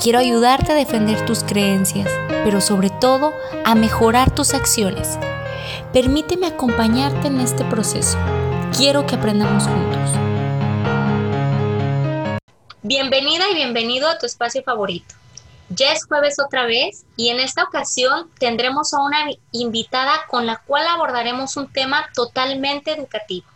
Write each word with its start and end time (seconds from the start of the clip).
Quiero 0.00 0.20
ayudarte 0.20 0.70
a 0.70 0.74
defender 0.76 1.26
tus 1.26 1.42
creencias, 1.42 2.08
pero 2.28 2.60
sobre 2.60 2.88
todo 2.88 3.34
a 3.64 3.74
mejorar 3.74 4.32
tus 4.32 4.54
acciones. 4.54 5.18
Permíteme 5.92 6.46
acompañarte 6.46 7.26
en 7.26 7.40
este 7.40 7.64
proceso. 7.64 8.16
Quiero 8.76 9.08
que 9.08 9.16
aprendamos 9.16 9.64
juntos. 9.64 10.10
Bienvenida 12.82 13.50
y 13.50 13.56
bienvenido 13.56 14.08
a 14.08 14.18
tu 14.18 14.26
espacio 14.26 14.62
favorito. 14.62 15.16
Ya 15.68 15.92
es 15.92 16.06
jueves 16.06 16.36
otra 16.38 16.64
vez 16.64 17.04
y 17.16 17.30
en 17.30 17.40
esta 17.40 17.64
ocasión 17.64 18.30
tendremos 18.38 18.94
a 18.94 19.02
una 19.02 19.26
invitada 19.50 20.12
con 20.28 20.46
la 20.46 20.58
cual 20.58 20.86
abordaremos 20.86 21.56
un 21.56 21.72
tema 21.72 22.08
totalmente 22.14 22.92
educativo. 22.92 23.48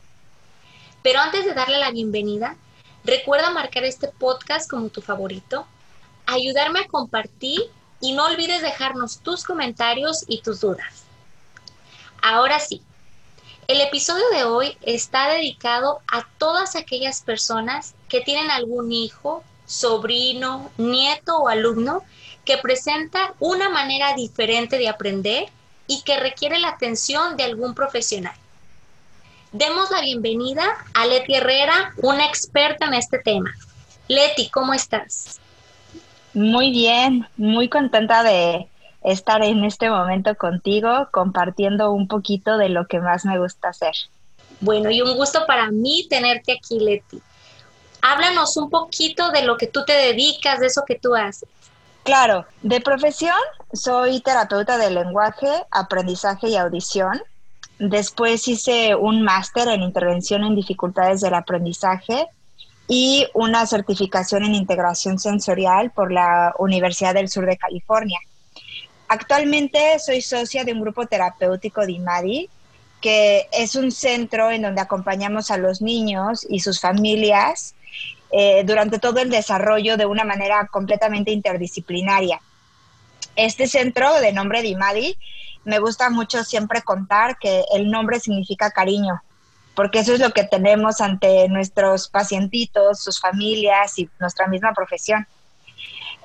Pero 1.02 1.20
antes 1.20 1.44
de 1.44 1.54
darle 1.54 1.78
la 1.78 1.92
bienvenida, 1.92 2.56
recuerda 3.04 3.50
marcar 3.50 3.84
este 3.84 4.08
podcast 4.08 4.68
como 4.68 4.88
tu 4.88 5.02
favorito, 5.02 5.68
ayudarme 6.32 6.80
a 6.80 6.88
compartir 6.88 7.60
y 8.00 8.12
no 8.12 8.26
olvides 8.26 8.62
dejarnos 8.62 9.20
tus 9.20 9.44
comentarios 9.44 10.24
y 10.26 10.40
tus 10.40 10.60
dudas. 10.60 11.04
Ahora 12.20 12.58
sí, 12.58 12.82
el 13.68 13.80
episodio 13.80 14.28
de 14.30 14.44
hoy 14.44 14.76
está 14.82 15.28
dedicado 15.28 16.00
a 16.10 16.26
todas 16.38 16.74
aquellas 16.76 17.22
personas 17.22 17.94
que 18.08 18.20
tienen 18.20 18.50
algún 18.50 18.92
hijo, 18.92 19.44
sobrino, 19.66 20.70
nieto 20.78 21.38
o 21.38 21.48
alumno 21.48 22.02
que 22.44 22.58
presenta 22.58 23.34
una 23.38 23.68
manera 23.68 24.14
diferente 24.14 24.78
de 24.78 24.88
aprender 24.88 25.48
y 25.86 26.02
que 26.02 26.18
requiere 26.18 26.58
la 26.58 26.70
atención 26.70 27.36
de 27.36 27.44
algún 27.44 27.74
profesional. 27.74 28.34
Demos 29.52 29.90
la 29.90 30.00
bienvenida 30.00 30.64
a 30.94 31.06
Leti 31.06 31.34
Herrera, 31.34 31.92
una 31.98 32.24
experta 32.26 32.86
en 32.86 32.94
este 32.94 33.18
tema. 33.18 33.54
Leti, 34.08 34.48
¿cómo 34.48 34.74
estás? 34.74 35.41
Muy 36.34 36.70
bien, 36.70 37.26
muy 37.36 37.68
contenta 37.68 38.22
de 38.22 38.68
estar 39.02 39.42
en 39.42 39.64
este 39.64 39.90
momento 39.90 40.34
contigo, 40.36 41.08
compartiendo 41.10 41.92
un 41.92 42.08
poquito 42.08 42.56
de 42.56 42.68
lo 42.68 42.86
que 42.86 43.00
más 43.00 43.24
me 43.24 43.38
gusta 43.38 43.68
hacer. 43.68 43.94
Bueno, 44.60 44.90
y 44.90 45.02
un 45.02 45.16
gusto 45.16 45.44
para 45.46 45.70
mí 45.70 46.06
tenerte 46.08 46.52
aquí, 46.52 46.78
Leti. 46.78 47.20
Háblanos 48.00 48.56
un 48.56 48.70
poquito 48.70 49.30
de 49.30 49.42
lo 49.42 49.56
que 49.56 49.66
tú 49.66 49.84
te 49.84 49.92
dedicas, 49.92 50.60
de 50.60 50.66
eso 50.66 50.82
que 50.86 50.98
tú 50.98 51.14
haces. 51.14 51.48
Claro, 52.04 52.46
de 52.62 52.80
profesión 52.80 53.36
soy 53.72 54.20
terapeuta 54.20 54.76
de 54.78 54.90
lenguaje, 54.90 55.48
aprendizaje 55.70 56.48
y 56.48 56.56
audición. 56.56 57.22
Después 57.78 58.48
hice 58.48 58.94
un 58.94 59.22
máster 59.22 59.68
en 59.68 59.82
intervención 59.82 60.44
en 60.44 60.54
dificultades 60.54 61.20
del 61.20 61.34
aprendizaje 61.34 62.26
y 62.94 63.26
una 63.32 63.64
certificación 63.64 64.44
en 64.44 64.54
integración 64.54 65.18
sensorial 65.18 65.92
por 65.92 66.12
la 66.12 66.52
Universidad 66.58 67.14
del 67.14 67.30
Sur 67.30 67.46
de 67.46 67.56
California. 67.56 68.18
Actualmente 69.08 69.98
soy 69.98 70.20
socia 70.20 70.62
de 70.62 70.74
un 70.74 70.82
grupo 70.82 71.06
terapéutico 71.06 71.86
de 71.86 71.92
IMADI, 71.92 72.50
que 73.00 73.48
es 73.50 73.76
un 73.76 73.92
centro 73.92 74.50
en 74.50 74.60
donde 74.60 74.82
acompañamos 74.82 75.50
a 75.50 75.56
los 75.56 75.80
niños 75.80 76.46
y 76.50 76.60
sus 76.60 76.82
familias 76.82 77.74
eh, 78.30 78.62
durante 78.66 78.98
todo 78.98 79.20
el 79.20 79.30
desarrollo 79.30 79.96
de 79.96 80.04
una 80.04 80.24
manera 80.24 80.68
completamente 80.70 81.30
interdisciplinaria. 81.30 82.42
Este 83.36 83.68
centro 83.68 84.20
de 84.20 84.34
nombre 84.34 84.60
de 84.60 84.68
IMADI, 84.68 85.16
me 85.64 85.78
gusta 85.78 86.10
mucho 86.10 86.44
siempre 86.44 86.82
contar 86.82 87.38
que 87.38 87.64
el 87.74 87.90
nombre 87.90 88.20
significa 88.20 88.70
cariño 88.70 89.22
porque 89.74 90.00
eso 90.00 90.12
es 90.14 90.20
lo 90.20 90.30
que 90.30 90.44
tenemos 90.44 91.00
ante 91.00 91.48
nuestros 91.48 92.08
pacientitos, 92.08 93.02
sus 93.02 93.20
familias 93.20 93.98
y 93.98 94.08
nuestra 94.18 94.46
misma 94.46 94.72
profesión. 94.72 95.26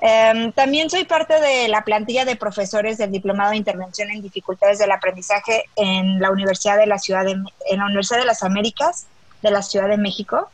Em, 0.00 0.52
también 0.52 0.90
soy 0.90 1.04
parte 1.04 1.40
de 1.40 1.66
la 1.68 1.82
plantilla 1.82 2.24
de 2.24 2.36
profesores 2.36 2.98
del 2.98 3.10
Diplomado 3.10 3.50
de 3.50 3.56
Intervención 3.56 4.10
en 4.10 4.22
Dificultades 4.22 4.78
del 4.78 4.92
Aprendizaje 4.92 5.64
en 5.74 6.20
la 6.20 6.30
Universidad 6.30 6.78
de 6.78 6.86
la 6.86 6.98
Ciudad 6.98 7.26
en 7.26 7.44
la 7.78 7.86
Universidad 7.86 8.20
de 8.20 8.26
las 8.26 8.44
Américas 8.44 9.06
de 9.42 9.50
la 9.50 9.62
Ciudad 9.62 9.88
de 9.88 9.96
México. 9.96 10.50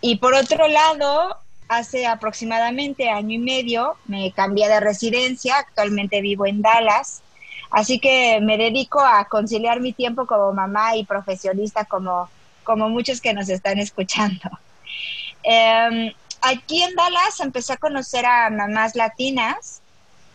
Y 0.00 0.16
por 0.16 0.34
otro 0.34 0.68
lado, 0.68 1.36
hace 1.68 2.06
aproximadamente 2.06 3.10
año 3.10 3.34
y 3.34 3.38
medio 3.38 3.96
me 4.06 4.32
cambié 4.32 4.68
de 4.68 4.80
residencia, 4.80 5.56
actualmente 5.58 6.20
vivo 6.20 6.46
en 6.46 6.62
Dallas 6.62 7.22
Así 7.72 7.98
que 7.98 8.38
me 8.42 8.58
dedico 8.58 9.00
a 9.00 9.24
conciliar 9.24 9.80
mi 9.80 9.94
tiempo 9.94 10.26
como 10.26 10.52
mamá 10.52 10.94
y 10.94 11.06
profesionista 11.06 11.86
como, 11.86 12.28
como 12.64 12.90
muchos 12.90 13.20
que 13.20 13.32
nos 13.32 13.48
están 13.48 13.78
escuchando. 13.78 14.50
Em, 15.42 16.12
aquí 16.42 16.82
en 16.82 16.94
Dallas 16.94 17.40
empecé 17.40 17.72
a 17.72 17.78
conocer 17.78 18.26
a 18.26 18.50
mamás 18.50 18.94
latinas, 18.94 19.80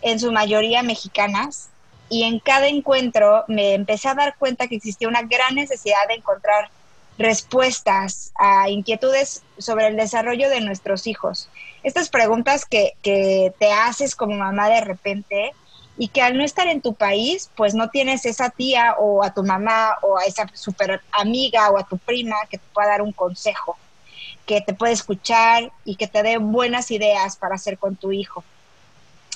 en 0.02 0.20
su 0.20 0.31
mayoría 0.31 0.81
mexicanas, 0.81 1.70
y 2.09 2.24
en 2.24 2.40
cada 2.40 2.68
encuentro 2.68 3.44
me 3.47 3.76
empecé 3.76 4.09
a 4.09 4.16
dar 4.16 4.36
cuenta 4.38 4.68
que 4.68 4.76
existía 4.76 5.08
una 5.08 5.22
gran 5.22 5.53
necesidad 5.53 6.08
de 6.08 6.16
encontrar 6.16 6.70
respuestas 7.20 8.31
a 8.36 8.70
inquietudes 8.70 9.44
sobre 9.59 9.88
el 9.88 9.96
desarrollo 9.96 10.50
de 10.50 10.62
nuestros 10.62 11.06
hijos. 11.06 11.50
Estas 11.84 12.09
preguntas 12.09 12.66
que, 12.66 12.94
que 13.03 13.53
te 13.59 13.72
haces 13.72 14.16
como 14.16 14.36
mamá 14.36 14.70
de 14.70 14.81
repente 14.81 15.52
y 15.97 16.09
que 16.09 16.22
al 16.22 16.38
no 16.38 16.44
estar 16.44 16.68
en 16.68 16.81
tu 16.81 16.94
país, 16.94 17.50
pues 17.56 17.74
no 17.74 17.90
tienes 17.90 18.25
esa 18.25 18.50
tía 18.50 18.96
o 19.00 19.24
a 19.24 19.34
tu 19.34 19.44
mamá 19.44 19.96
o 20.03 20.18
a 20.18 20.25
esa 20.25 20.47
super 20.53 21.02
amiga 21.12 21.69
o 21.72 21.78
a 21.78 21.88
tu 21.88 21.97
prima 21.97 22.35
que 22.50 22.59
te 22.59 22.63
pueda 22.74 22.90
dar 22.90 23.02
un 23.02 23.12
consejo, 23.12 23.78
que 24.46 24.62
te 24.62 24.74
puede 24.74 24.94
escuchar 24.94 25.72
y 25.84 25.96
que 25.96 26.08
te 26.08 26.22
dé 26.22 26.38
buenas 26.38 26.91
ideas 26.91 27.35
para 27.35 27.56
hacer 27.56 27.80
con 27.80 27.96
tu 27.96 28.12
hijo. 28.12 28.44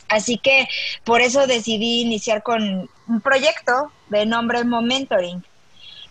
Así 0.07 0.37
que 0.37 0.67
por 1.03 1.21
eso 1.21 1.47
decidí 1.47 2.01
iniciar 2.01 2.43
con 2.43 2.89
un 3.07 3.21
proyecto 3.21 3.91
de 4.09 4.25
nombre 4.25 4.63
Momentoring. 4.63 5.43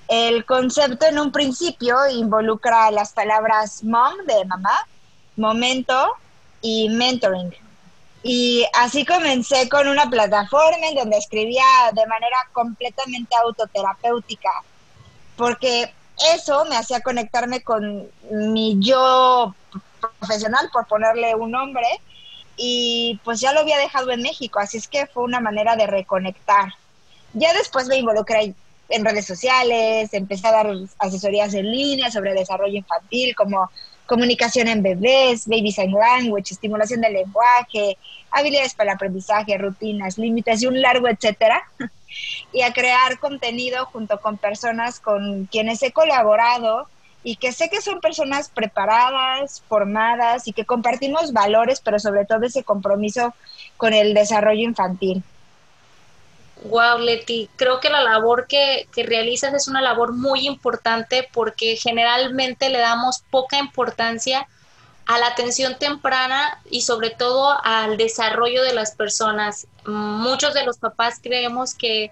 El 0.09 0.45
concepto 0.45 1.07
en 1.07 1.19
un 1.21 1.31
principio 1.31 1.97
involucra 2.09 2.91
las 2.91 3.13
palabras 3.13 3.85
mom 3.85 4.15
de 4.27 4.45
mamá, 4.47 4.87
momento 5.37 6.15
y 6.63 6.89
mentoring, 6.89 7.55
y 8.23 8.67
así 8.75 9.05
comencé 9.05 9.69
con 9.69 9.89
una 9.89 10.09
plataforma 10.11 10.89
en 10.89 10.95
donde 10.95 11.17
escribía 11.17 11.65
de 11.93 12.07
manera 12.07 12.37
completamente 12.53 13.35
autoterapéutica, 13.37 14.51
porque 15.37 15.93
eso 16.35 16.65
me 16.67 16.77
hacía 16.77 17.01
conectarme 17.01 17.63
con 17.63 18.09
mi 18.31 18.77
yo 18.81 19.55
profesional, 20.19 20.69
por 20.73 20.87
ponerle 20.87 21.35
un 21.35 21.51
nombre, 21.51 21.87
y 22.57 23.19
pues 23.25 23.41
ya 23.41 23.53
lo 23.53 23.61
había 23.61 23.79
dejado 23.79 24.11
en 24.11 24.21
México, 24.23 24.59
así 24.61 24.77
es 24.77 24.87
que 24.87 25.07
fue 25.07 25.23
una 25.23 25.41
manera 25.41 25.77
de 25.77 25.87
reconectar. 25.87 26.75
Ya 27.33 27.55
después 27.55 27.87
me 27.87 27.97
involucré 27.97 28.55
en 28.91 29.05
redes 29.05 29.25
sociales, 29.25 30.13
empecé 30.13 30.49
a 30.49 30.53
dar 30.53 30.71
asesorías 30.99 31.55
en 31.55 31.71
línea 31.71 32.11
sobre 32.11 32.35
desarrollo 32.35 32.77
infantil, 32.77 33.35
como 33.35 33.71
comunicación 34.11 34.67
en 34.67 34.83
bebés, 34.83 35.47
baby 35.47 35.71
sign 35.71 35.93
language, 35.93 36.53
estimulación 36.53 37.01
del 37.01 37.13
lenguaje, 37.13 37.97
habilidades 38.33 38.75
para 38.75 38.91
el 38.91 38.97
aprendizaje, 38.97 39.57
rutinas, 39.57 40.19
límites 40.19 40.61
y 40.63 40.67
un 40.67 40.83
largo 40.83 41.07
etcétera. 41.07 41.63
y 42.53 42.63
a 42.63 42.73
crear 42.73 43.21
contenido 43.21 43.87
junto 43.87 44.21
con 44.21 44.37
personas 44.37 44.99
con 44.99 45.47
quienes 45.47 45.81
he 45.85 45.93
colaborado 45.93 46.89
y 47.23 47.37
que 47.37 47.53
sé 47.53 47.71
que 47.71 47.81
son 47.81 48.01
personas 48.01 48.49
preparadas, 48.49 49.63
formadas 49.69 50.49
y 50.49 50.55
que 50.55 50.65
compartimos 50.65 51.33
valores, 51.33 51.81
pero 51.81 52.01
sobre 52.01 52.25
todo 52.25 52.47
ese 52.47 52.65
compromiso 52.65 53.33
con 53.77 53.95
el 53.95 54.13
desarrollo 54.13 54.63
infantil. 54.63 55.23
Wow, 56.65 56.99
Leti, 56.99 57.49
creo 57.57 57.81
que 57.81 57.89
la 57.89 58.03
labor 58.03 58.47
que, 58.47 58.87
que, 58.93 59.03
realizas 59.03 59.55
es 59.55 59.67
una 59.67 59.81
labor 59.81 60.13
muy 60.13 60.47
importante 60.47 61.29
porque 61.33 61.77
generalmente 61.77 62.69
le 62.69 62.79
damos 62.79 63.25
poca 63.31 63.59
importancia 63.59 64.47
a 65.07 65.19
la 65.19 65.29
atención 65.29 65.79
temprana 65.79 66.61
y 66.71 66.83
sobre 66.83 67.11
todo 67.11 67.59
al 67.65 67.97
desarrollo 67.97 68.63
de 68.63 68.75
las 68.75 68.95
personas. 68.95 69.67
Muchos 69.87 70.55
de 70.55 70.65
los 70.65 70.79
papás 70.79 71.19
creemos 71.23 71.75
que 71.75 72.11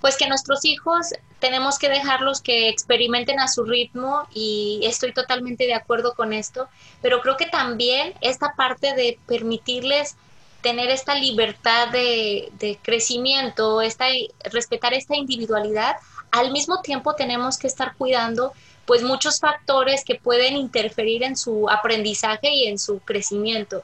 pues 0.00 0.16
que 0.16 0.28
nuestros 0.28 0.64
hijos 0.64 1.08
tenemos 1.40 1.78
que 1.78 1.88
dejarlos 1.88 2.40
que 2.40 2.68
experimenten 2.68 3.40
a 3.40 3.48
su 3.48 3.64
ritmo 3.64 4.26
y 4.32 4.80
estoy 4.84 5.12
totalmente 5.12 5.66
de 5.66 5.74
acuerdo 5.74 6.14
con 6.14 6.32
esto, 6.32 6.68
pero 7.02 7.20
creo 7.20 7.36
que 7.36 7.46
también 7.46 8.14
esta 8.20 8.54
parte 8.56 8.94
de 8.94 9.18
permitirles 9.26 10.16
tener 10.62 10.90
esta 10.90 11.14
libertad 11.14 11.88
de, 11.88 12.78
crecimiento, 12.82 13.80
esta, 13.80 14.06
respetar 14.44 14.94
esta 14.94 15.16
individualidad, 15.16 15.96
al 16.30 16.52
mismo 16.52 16.80
tiempo 16.80 17.14
tenemos 17.14 17.58
que 17.58 17.66
estar 17.66 17.94
cuidando 17.96 18.52
pues 18.86 19.02
muchos 19.02 19.40
factores 19.40 20.04
que 20.04 20.16
pueden 20.16 20.56
interferir 20.56 21.22
en 21.22 21.36
su 21.36 21.68
aprendizaje 21.68 22.50
y 22.52 22.66
en 22.66 22.78
su 22.78 22.98
crecimiento. 23.00 23.82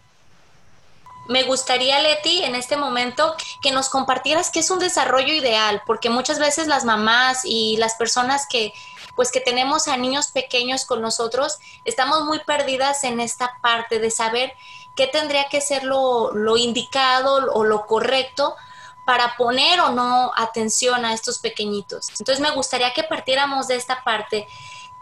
Me 1.28 1.42
gustaría, 1.42 2.00
Leti, 2.00 2.42
en 2.44 2.54
este 2.54 2.76
momento 2.76 3.34
que 3.62 3.72
nos 3.72 3.88
compartieras 3.88 4.50
qué 4.50 4.60
es 4.60 4.70
un 4.70 4.78
desarrollo 4.78 5.32
ideal, 5.32 5.82
porque 5.86 6.08
muchas 6.08 6.38
veces 6.38 6.68
las 6.68 6.84
mamás 6.84 7.42
y 7.44 7.76
las 7.78 7.94
personas 7.94 8.46
que 8.48 8.72
pues 9.16 9.32
que 9.32 9.40
tenemos 9.40 9.88
a 9.88 9.96
niños 9.96 10.28
pequeños 10.28 10.84
con 10.84 11.00
nosotros, 11.00 11.58
estamos 11.86 12.24
muy 12.24 12.38
perdidas 12.40 13.02
en 13.02 13.18
esta 13.18 13.50
parte 13.62 13.98
de 13.98 14.10
saber 14.10 14.52
qué 14.96 15.06
tendría 15.06 15.44
que 15.48 15.60
ser 15.60 15.84
lo, 15.84 16.32
lo 16.32 16.56
indicado 16.56 17.52
o 17.52 17.64
lo 17.64 17.86
correcto 17.86 18.56
para 19.06 19.36
poner 19.36 19.78
o 19.80 19.90
no 19.90 20.32
atención 20.36 21.04
a 21.04 21.14
estos 21.14 21.38
pequeñitos. 21.38 22.08
Entonces 22.18 22.40
me 22.40 22.50
gustaría 22.50 22.92
que 22.92 23.04
partiéramos 23.04 23.68
de 23.68 23.76
esta 23.76 24.02
parte. 24.02 24.48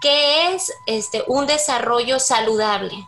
¿Qué 0.00 0.52
es 0.52 0.70
este, 0.84 1.24
un 1.26 1.46
desarrollo 1.46 2.20
saludable? 2.20 3.06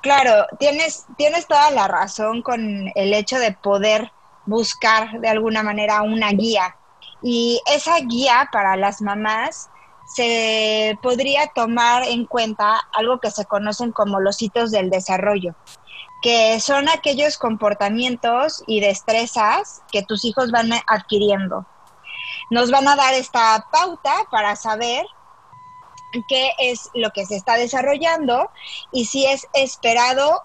Claro, 0.00 0.46
tienes, 0.58 1.04
tienes 1.18 1.46
toda 1.46 1.70
la 1.70 1.88
razón 1.88 2.40
con 2.40 2.90
el 2.94 3.12
hecho 3.12 3.38
de 3.38 3.52
poder 3.52 4.12
buscar 4.46 5.20
de 5.20 5.28
alguna 5.28 5.62
manera 5.62 6.02
una 6.02 6.30
guía. 6.30 6.76
Y 7.20 7.60
esa 7.66 7.98
guía 8.00 8.48
para 8.50 8.76
las 8.76 9.02
mamás 9.02 9.68
se 10.14 10.98
podría 11.02 11.48
tomar 11.54 12.04
en 12.04 12.24
cuenta 12.26 12.80
algo 12.92 13.18
que 13.20 13.30
se 13.30 13.44
conocen 13.44 13.92
como 13.92 14.20
los 14.20 14.40
hitos 14.40 14.70
del 14.70 14.90
desarrollo 14.90 15.54
que 16.24 16.58
son 16.58 16.88
aquellos 16.88 17.36
comportamientos 17.36 18.64
y 18.66 18.80
destrezas 18.80 19.82
que 19.92 20.02
tus 20.02 20.24
hijos 20.24 20.50
van 20.50 20.70
adquiriendo. 20.86 21.66
Nos 22.48 22.70
van 22.70 22.88
a 22.88 22.96
dar 22.96 23.12
esta 23.12 23.66
pauta 23.70 24.14
para 24.30 24.56
saber 24.56 25.04
qué 26.26 26.52
es 26.58 26.88
lo 26.94 27.10
que 27.10 27.26
se 27.26 27.36
está 27.36 27.58
desarrollando 27.58 28.50
y 28.90 29.04
si 29.04 29.26
es 29.26 29.46
esperado 29.52 30.42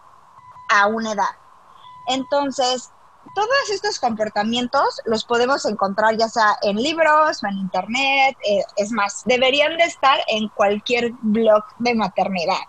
a 0.68 0.88
una 0.88 1.14
edad. 1.14 1.38
Entonces, 2.08 2.92
todos 3.34 3.70
estos 3.72 4.00
comportamientos 4.00 5.02
los 5.06 5.26
podemos 5.26 5.66
encontrar 5.66 6.18
ya 6.18 6.30
sea 6.30 6.58
en 6.62 6.78
libros 6.78 7.44
en 7.44 7.58
internet, 7.58 8.38
eh, 8.48 8.64
es 8.78 8.92
más, 8.92 9.24
deberían 9.26 9.78
de 9.78 9.84
estar 9.84 10.20
en 10.28 10.48
cualquier 10.50 11.12
blog 11.22 11.64
de 11.80 11.96
maternidad. 11.96 12.62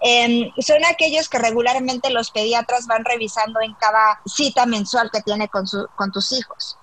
Em, 0.00 0.50
son 0.58 0.84
aquellos 0.84 1.28
que 1.28 1.38
regularmente 1.38 2.10
los 2.10 2.30
pediatras 2.30 2.86
van 2.86 3.04
revisando 3.04 3.60
en 3.60 3.74
cada 3.74 4.20
cita 4.26 4.66
mensual 4.66 5.10
que 5.12 5.22
tiene 5.22 5.48
con, 5.48 5.64
con 5.96 6.12
tus 6.12 6.32
hijos. 6.32 6.78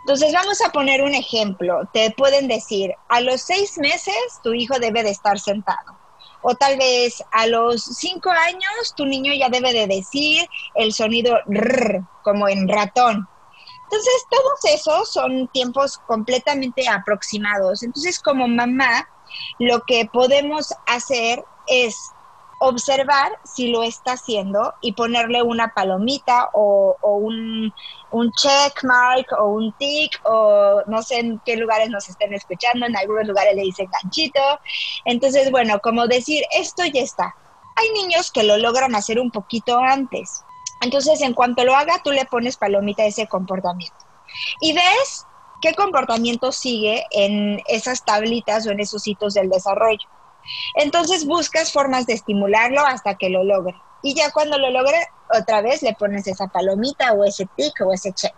Entonces 0.00 0.32
vamos 0.32 0.60
a 0.62 0.70
poner 0.70 1.02
un 1.02 1.14
ejemplo. 1.14 1.80
Te 1.92 2.12
pueden 2.12 2.48
decir, 2.48 2.94
a 3.08 3.20
los 3.20 3.40
seis 3.40 3.76
meses 3.78 4.14
tu 4.42 4.54
hijo 4.54 4.78
debe 4.78 5.02
de 5.02 5.10
estar 5.10 5.38
sentado. 5.38 6.05
O 6.48 6.54
tal 6.54 6.78
vez 6.78 7.24
a 7.32 7.48
los 7.48 7.82
cinco 7.82 8.30
años 8.30 8.94
tu 8.94 9.04
niño 9.04 9.32
ya 9.34 9.48
debe 9.48 9.72
de 9.72 9.88
decir 9.88 10.46
el 10.74 10.92
sonido 10.92 11.36
rrr, 11.46 12.02
como 12.22 12.48
en 12.48 12.68
ratón. 12.68 13.26
Entonces, 13.82 14.14
todos 14.30 14.60
esos 14.72 15.12
son 15.12 15.48
tiempos 15.48 15.98
completamente 16.06 16.86
aproximados. 16.86 17.82
Entonces, 17.82 18.20
como 18.20 18.46
mamá, 18.46 19.08
lo 19.58 19.80
que 19.88 20.08
podemos 20.12 20.72
hacer 20.86 21.42
es 21.66 21.96
observar 22.58 23.32
si 23.44 23.68
lo 23.68 23.82
está 23.82 24.12
haciendo 24.12 24.74
y 24.80 24.92
ponerle 24.92 25.42
una 25.42 25.74
palomita 25.74 26.48
o, 26.54 26.96
un, 27.02 27.72
un, 28.10 28.32
check 28.32 28.82
mark 28.82 29.26
o 29.38 29.46
un 29.46 29.72
tick 29.72 30.20
o 30.24 30.82
no 30.86 31.02
sé 31.02 31.18
en 31.18 31.40
qué 31.44 31.56
lugares 31.56 31.90
nos 31.90 32.08
estén 32.08 32.32
escuchando, 32.32 32.86
en 32.86 32.96
algunos 32.96 33.26
lugares 33.26 33.54
le 33.54 33.62
dicen 33.62 33.88
ganchito. 34.02 34.40
Entonces, 35.04 35.50
bueno, 35.50 35.80
como 35.80 36.06
decir, 36.06 36.44
esto 36.52 36.84
ya 36.86 37.02
está. 37.02 37.34
Hay 37.76 37.90
niños 37.90 38.30
que 38.30 38.42
lo 38.42 38.56
logran 38.56 38.94
hacer 38.94 39.20
un 39.20 39.30
poquito 39.30 39.78
antes. 39.78 40.42
Entonces, 40.80 41.20
en 41.20 41.34
cuanto 41.34 41.64
lo 41.64 41.74
haga, 41.74 42.00
tú 42.02 42.10
le 42.10 42.24
pones 42.24 42.56
palomita 42.56 43.02
a 43.02 43.06
ese 43.06 43.26
comportamiento. 43.26 43.96
Y 44.60 44.72
ves 44.72 45.26
qué 45.60 45.74
comportamiento 45.74 46.52
sigue 46.52 47.04
en 47.10 47.60
esas 47.66 48.04
tablitas 48.04 48.66
o 48.66 48.70
en 48.70 48.80
esos 48.80 49.06
hitos 49.06 49.34
del 49.34 49.50
desarrollo. 49.50 50.08
Entonces 50.74 51.26
buscas 51.26 51.72
formas 51.72 52.06
de 52.06 52.14
estimularlo 52.14 52.80
hasta 52.80 53.16
que 53.16 53.30
lo 53.30 53.44
logre. 53.44 53.74
Y 54.02 54.14
ya 54.14 54.30
cuando 54.30 54.58
lo 54.58 54.70
logre, 54.70 54.98
otra 55.38 55.62
vez 55.62 55.82
le 55.82 55.94
pones 55.94 56.26
esa 56.26 56.46
palomita 56.48 57.12
o 57.12 57.24
ese 57.24 57.46
tic 57.56 57.74
o 57.84 57.92
ese 57.92 58.12
check. 58.12 58.34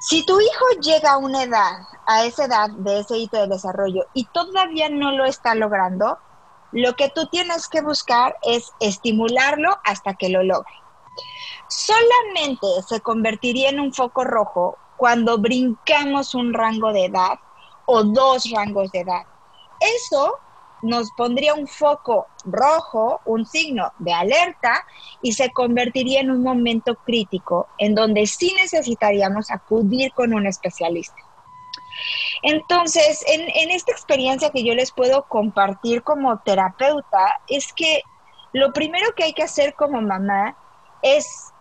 Si 0.00 0.24
tu 0.24 0.40
hijo 0.40 0.64
llega 0.80 1.12
a 1.12 1.18
una 1.18 1.42
edad, 1.42 1.72
a 2.06 2.24
esa 2.24 2.44
edad 2.44 2.70
de 2.70 3.00
ese 3.00 3.18
hito 3.18 3.36
de 3.36 3.48
desarrollo 3.48 4.06
y 4.14 4.26
todavía 4.26 4.88
no 4.88 5.10
lo 5.10 5.24
está 5.24 5.56
logrando, 5.56 6.18
lo 6.70 6.94
que 6.94 7.08
tú 7.08 7.26
tienes 7.26 7.66
que 7.66 7.80
buscar 7.80 8.36
es 8.42 8.70
estimularlo 8.78 9.76
hasta 9.84 10.14
que 10.14 10.28
lo 10.28 10.44
logre. 10.44 10.72
Solamente 11.68 12.66
se 12.86 13.00
convertiría 13.00 13.70
en 13.70 13.80
un 13.80 13.92
foco 13.92 14.22
rojo 14.22 14.78
cuando 14.96 15.38
brincamos 15.38 16.34
un 16.34 16.54
rango 16.54 16.92
de 16.92 17.06
edad 17.06 17.38
o 17.86 18.04
dos 18.04 18.50
rangos 18.50 18.92
de 18.92 19.00
edad. 19.00 19.22
Eso 19.80 20.38
nos 20.82 21.10
pondría 21.12 21.54
un 21.54 21.66
foco 21.66 22.26
rojo, 22.44 23.20
un 23.24 23.46
signo 23.46 23.92
de 23.98 24.12
alerta, 24.12 24.84
y 25.22 25.32
se 25.32 25.50
convertiría 25.50 26.20
en 26.20 26.30
un 26.30 26.42
momento 26.42 26.94
crítico 26.94 27.68
en 27.78 27.94
donde 27.94 28.26
sí 28.26 28.54
necesitaríamos 28.60 29.50
acudir 29.50 30.12
con 30.12 30.34
un 30.34 30.46
especialista. 30.46 31.16
Entonces, 32.42 33.24
en, 33.26 33.70
esta 33.70 33.92
experiencia 33.92 34.50
que 34.50 34.64
yo 34.64 34.74
les 34.74 34.92
puedo 34.92 35.24
compartir 35.24 36.02
como 36.02 36.38
terapeuta, 36.40 37.40
es 37.48 37.72
que 37.72 38.02
lo 38.52 38.72
primero 38.72 39.12
que 39.16 39.24
hay 39.24 39.32
que 39.32 39.42
hacer 39.42 39.74
como 39.74 40.00
mamá 40.00 40.56
es 41.02 41.52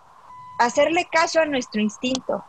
hacerle 0.60 1.06
caso 1.12 1.40
a 1.40 1.46
nuestro 1.46 1.82
instinto, 1.82 2.44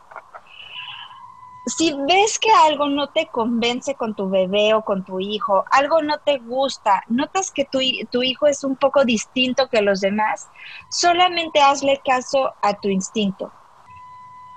si 1.69 1.93
ves 2.07 2.39
que 2.39 2.51
algo 2.51 2.87
no 2.87 3.07
te 3.09 3.27
convence 3.27 3.95
con 3.95 4.15
tu 4.15 4.29
bebé 4.29 4.73
o 4.73 4.83
con 4.83 5.03
tu 5.03 5.19
hijo, 5.19 5.63
algo 5.71 6.01
no 6.01 6.17
te 6.19 6.37
gusta, 6.39 7.03
notas 7.07 7.51
que 7.51 7.65
tu, 7.65 7.79
tu, 8.11 8.23
hijo 8.23 8.47
es 8.47 8.63
un 8.63 8.75
poco 8.75 9.05
distinto 9.05 9.67
que 9.69 9.81
los 9.81 10.01
demás, 10.01 10.47
solamente 10.89 11.61
hazle 11.61 12.01
caso 12.03 12.53
a 12.61 12.73
tu 12.73 12.89
instinto. 12.89 13.51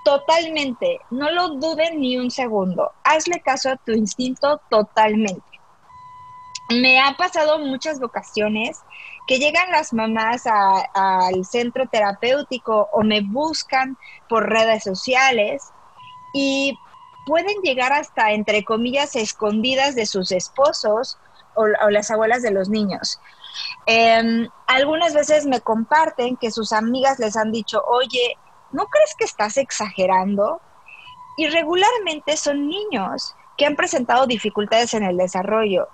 Totalmente, 0.04 1.00
no 1.10 1.30
lo 1.30 1.50
duden 1.50 2.00
ni 2.00 2.16
un 2.16 2.30
segundo, 2.30 2.90
hazle 3.04 3.40
caso 3.40 3.70
a 3.70 3.76
tu 3.76 3.92
instinto 3.92 4.60
totalmente. 4.68 5.42
Me 6.70 7.00
ha 7.00 7.14
pasado 7.16 7.58
muchas 7.58 8.02
ocasiones 8.02 8.80
que 9.26 9.38
llegan 9.38 9.70
las 9.70 9.92
mamás 9.92 10.44
al 10.46 11.44
centro 11.44 11.86
terapéutico 11.86 12.88
o 12.92 13.02
me 13.02 13.20
buscan 13.20 13.96
por 14.28 14.48
redes 14.48 14.82
sociales 14.82 15.62
y 16.32 16.76
pueden 17.26 17.60
llegar 17.62 17.92
hasta, 17.92 18.32
entre 18.32 18.64
comillas, 18.64 19.16
escondidas 19.16 19.94
de 19.94 20.06
sus 20.06 20.32
esposos 20.32 21.18
o, 21.54 21.66
las 21.90 22.10
abuelas 22.10 22.42
de 22.42 22.50
los 22.50 22.68
niños. 22.68 23.20
Em, 23.86 24.48
algunas 24.66 25.14
veces 25.14 25.46
me 25.46 25.60
comparten 25.60 26.36
que 26.36 26.50
sus 26.50 26.72
amigas 26.72 27.18
les 27.18 27.36
han 27.36 27.52
dicho, 27.52 27.82
oye, 27.86 28.36
¿no 28.70 28.86
crees 28.86 29.14
que 29.16 29.24
estás 29.24 29.56
exagerando? 29.56 30.60
Y 31.36 31.48
regularmente 31.48 32.36
son 32.36 32.68
niños 32.68 33.34
que 33.56 33.66
han 33.66 33.76
presentado 33.76 34.26
dificultades 34.26 34.94
en 34.94 35.02
el 35.04 35.16
desarrollo. 35.16 35.88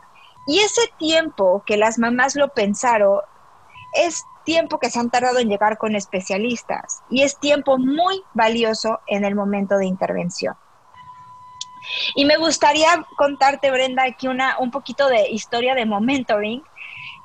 Y 0.46 0.60
ese 0.60 0.82
tiempo 0.98 1.62
que 1.66 1.76
las 1.76 1.98
mamás 1.98 2.36
lo 2.36 2.48
pensaron 2.48 3.20
es 3.94 4.24
tiempo 4.44 4.78
que 4.78 4.90
se 4.90 4.98
han 4.98 5.10
tardado 5.10 5.38
en 5.38 5.48
llegar 5.48 5.76
con 5.76 5.94
especialistas 5.94 7.02
y 7.10 7.22
es 7.22 7.38
tiempo 7.38 7.76
muy 7.76 8.22
valioso 8.32 9.00
en 9.06 9.24
el 9.24 9.34
momento 9.34 9.76
de 9.76 9.86
intervención. 9.86 10.56
Y 12.14 12.24
me 12.24 12.36
gustaría 12.36 12.88
contarte, 13.16 13.70
Brenda, 13.70 14.04
aquí 14.04 14.28
una, 14.28 14.58
un 14.58 14.70
poquito 14.70 15.08
de 15.08 15.30
historia 15.30 15.74
de 15.74 15.86
Momentoring, 15.86 16.62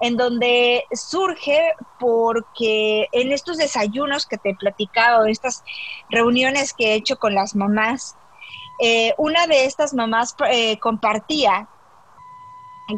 en 0.01 0.17
donde 0.17 0.85
surge 0.91 1.73
porque 1.99 3.07
en 3.11 3.31
estos 3.31 3.57
desayunos 3.57 4.25
que 4.25 4.37
te 4.37 4.51
he 4.51 4.55
platicado, 4.55 5.25
estas 5.25 5.63
reuniones 6.09 6.73
que 6.73 6.91
he 6.91 6.95
hecho 6.95 7.17
con 7.17 7.33
las 7.33 7.55
mamás, 7.55 8.15
eh, 8.79 9.13
una 9.17 9.47
de 9.47 9.65
estas 9.65 9.93
mamás 9.93 10.35
eh, 10.49 10.77
compartía 10.79 11.67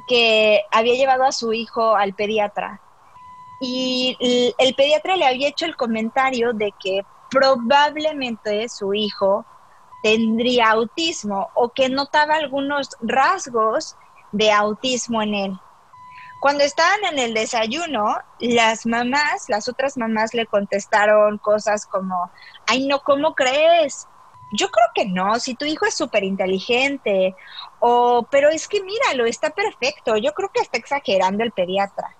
que 0.07 0.63
había 0.71 0.95
llevado 0.95 1.25
a 1.25 1.31
su 1.31 1.53
hijo 1.53 1.95
al 1.95 2.13
pediatra. 2.13 2.81
Y 3.61 4.17
el 4.57 4.75
pediatra 4.75 5.15
le 5.15 5.25
había 5.25 5.47
hecho 5.47 5.65
el 5.65 5.75
comentario 5.75 6.53
de 6.53 6.73
que 6.79 7.05
probablemente 7.29 8.67
su 8.69 8.93
hijo 8.93 9.45
tendría 10.03 10.71
autismo 10.71 11.49
o 11.53 11.69
que 11.69 11.89
notaba 11.89 12.35
algunos 12.35 12.89
rasgos 13.01 13.95
de 14.31 14.51
autismo 14.51 15.21
en 15.21 15.33
él. 15.33 15.59
Cuando 16.39 16.63
estaban 16.63 17.03
en 17.11 17.17
el 17.17 17.33
desayuno, 17.33 18.17
las 18.39 18.85
mamás, 18.85 19.45
las 19.47 19.67
otras 19.67 19.97
mamás 19.97 20.33
le 20.33 20.45
contestaron 20.45 21.37
cosas 21.39 21.85
como, 21.87 22.29
ay 22.67 22.85
no, 22.87 22.99
¿cómo 22.99 23.33
crees? 23.33 24.07
Yo 24.51 24.69
creo 24.69 24.87
que 24.93 25.05
no, 25.05 25.39
si 25.39 25.55
tu 25.55 25.65
hijo 25.65 25.85
es 25.85 25.95
súper 25.95 26.23
inteligente, 26.23 27.35
o, 27.79 28.27
pero 28.29 28.49
es 28.49 28.67
que 28.67 28.83
míralo, 28.83 29.25
está 29.25 29.49
perfecto, 29.49 30.17
yo 30.17 30.33
creo 30.33 30.49
que 30.53 30.61
está 30.61 30.77
exagerando 30.77 31.43
el 31.43 31.51
pediatra. 31.51 32.15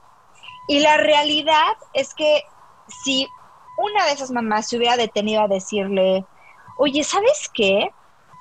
Y 0.68 0.80
la 0.80 0.98
realidad 0.98 1.74
es 1.94 2.16
que 2.16 2.44
si 2.88 3.28
una 3.78 4.06
de 4.06 4.14
esas 4.14 4.32
mamás 4.32 4.68
se 4.68 4.78
hubiera 4.78 4.98
detenido 4.98 5.44
a 5.44 5.48
decirle, 5.48 6.26
oye, 6.78 7.04
¿sabes 7.04 7.50
qué? 7.54 7.90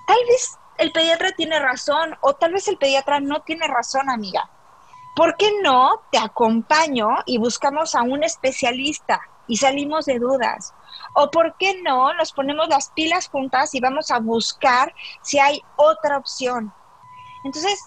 Tal 0.06 0.18
vez 0.28 0.58
el 0.78 0.92
pediatra 0.92 1.32
tiene 1.32 1.58
razón 1.58 2.16
o 2.20 2.34
tal 2.34 2.52
vez 2.52 2.68
el 2.68 2.78
pediatra 2.78 3.20
no 3.20 3.42
tiene 3.42 3.66
razón, 3.66 4.10
amiga. 4.10 4.50
¿Por 5.14 5.36
qué 5.36 5.50
no 5.62 6.02
te 6.10 6.18
acompaño 6.18 7.08
y 7.24 7.38
buscamos 7.38 7.94
a 7.94 8.02
un 8.02 8.24
especialista 8.24 9.20
y 9.46 9.56
salimos 9.56 10.06
de 10.06 10.18
dudas? 10.18 10.74
¿O 11.14 11.30
por 11.30 11.56
qué 11.56 11.80
no 11.82 12.12
nos 12.14 12.32
ponemos 12.32 12.68
las 12.68 12.90
pilas 12.90 13.28
juntas 13.28 13.74
y 13.74 13.80
vamos 13.80 14.10
a 14.10 14.18
buscar 14.18 14.92
si 15.22 15.38
hay 15.38 15.62
otra 15.76 16.18
opción? 16.18 16.72
Entonces, 17.44 17.78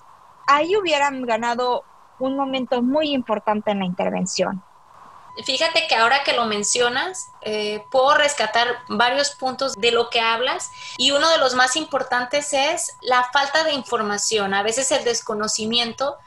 ahí 0.48 0.76
hubieran 0.78 1.24
ganado 1.24 1.84
un 2.20 2.38
momento 2.38 2.82
muy 2.82 3.14
importante 3.14 3.72
en 3.72 3.80
la 3.80 3.86
intervención. 3.86 4.64
Fíjate 5.46 5.88
que 5.88 5.96
ahora 5.96 6.24
que 6.24 6.34
lo 6.34 6.46
mencionas, 6.46 7.32
eh, 7.42 7.86
puedo 7.92 8.16
rescatar 8.16 8.80
varios 8.88 9.32
puntos 9.32 9.74
de 9.74 9.92
lo 9.92 10.10
que 10.10 10.20
hablas 10.20 10.72
y 10.98 11.12
uno 11.12 11.30
de 11.30 11.38
los 11.38 11.54
más 11.54 11.76
importantes 11.76 12.54
es 12.54 12.96
la 13.02 13.30
falta 13.32 13.64
de 13.64 13.74
información, 13.74 14.54
a 14.54 14.64
veces 14.64 14.92
el 14.92 15.04
desconocimiento 15.04 16.18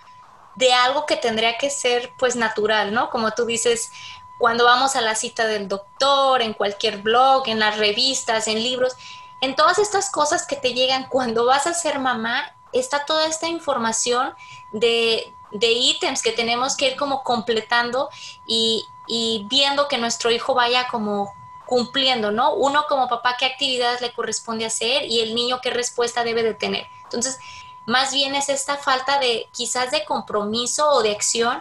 de 0.55 0.73
algo 0.73 1.07
que 1.07 1.17
tendría 1.17 1.59
que 1.59 1.71
ser 1.71 2.13
pues 2.19 2.37
natural, 2.37 2.93
¿no? 2.93 3.11
Como 3.11 3.33
tú 3.33 3.47
dices, 3.47 3.91
cuando 4.39 4.65
vamos 4.65 4.95
a 4.95 5.01
la 5.01 5.15
cita 5.15 5.47
del 5.47 5.69
doctor, 5.69 6.43
en 6.43 6.55
cualquier 6.55 6.99
blog, 6.99 7.49
en 7.49 7.59
las 7.59 7.79
revistas, 7.79 8.47
en 8.47 8.63
libros, 8.63 8.95
en 9.41 9.57
todas 9.57 9.79
estas 9.79 10.11
cosas 10.11 10.47
que 10.47 10.57
te 10.57 10.73
llegan 10.73 11.09
cuando 11.09 11.47
vas 11.47 11.67
a 11.67 11.75
ser 11.75 11.99
mamá, 11.99 12.55
está 12.73 13.05
toda 13.05 13.27
esta 13.27 13.49
información 13.49 14.35
de, 14.73 15.33
de 15.53 15.73
ítems 15.73 16.23
que 16.23 16.33
tenemos 16.33 16.77
que 16.77 16.89
ir 16.89 16.97
como 16.97 17.23
completando 17.23 18.09
y, 18.47 18.85
y 19.13 19.45
viendo 19.49 19.89
que 19.89 19.99
nuestro 19.99 20.31
hijo 20.31 20.55
vaya 20.55 20.87
como 20.87 21.35
cumpliendo, 21.67 22.31
¿no? 22.31 22.55
Uno 22.55 22.85
como 22.89 23.09
papá, 23.09 23.37
qué 23.37 23.45
actividades 23.45 24.01
le 24.01 24.13
corresponde 24.13 24.65
hacer 24.65 25.05
y 25.05 25.21
el 25.21 25.35
niño 25.35 25.61
qué 25.61 25.71
respuesta 25.71 26.23
debe 26.23 26.45
de 26.45 26.55
tener. 26.55 26.87
Entonces, 27.05 27.41
más 27.87 28.13
bien 28.13 28.37
es 28.37 28.49
esta 28.49 28.77
falta 28.77 29.19
de 29.19 29.49
quizás 29.53 29.91
de 29.91 30.05
compromiso 30.05 30.89
o 30.91 31.03
de 31.03 31.11
acción, 31.11 31.61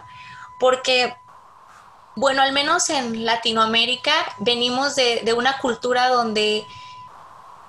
porque, 0.60 1.16
bueno, 2.14 2.40
al 2.40 2.52
menos 2.52 2.88
en 2.88 3.24
Latinoamérica 3.24 4.12
venimos 4.38 4.94
de, 4.94 5.34
una 5.36 5.58
cultura 5.58 6.08
donde 6.08 6.64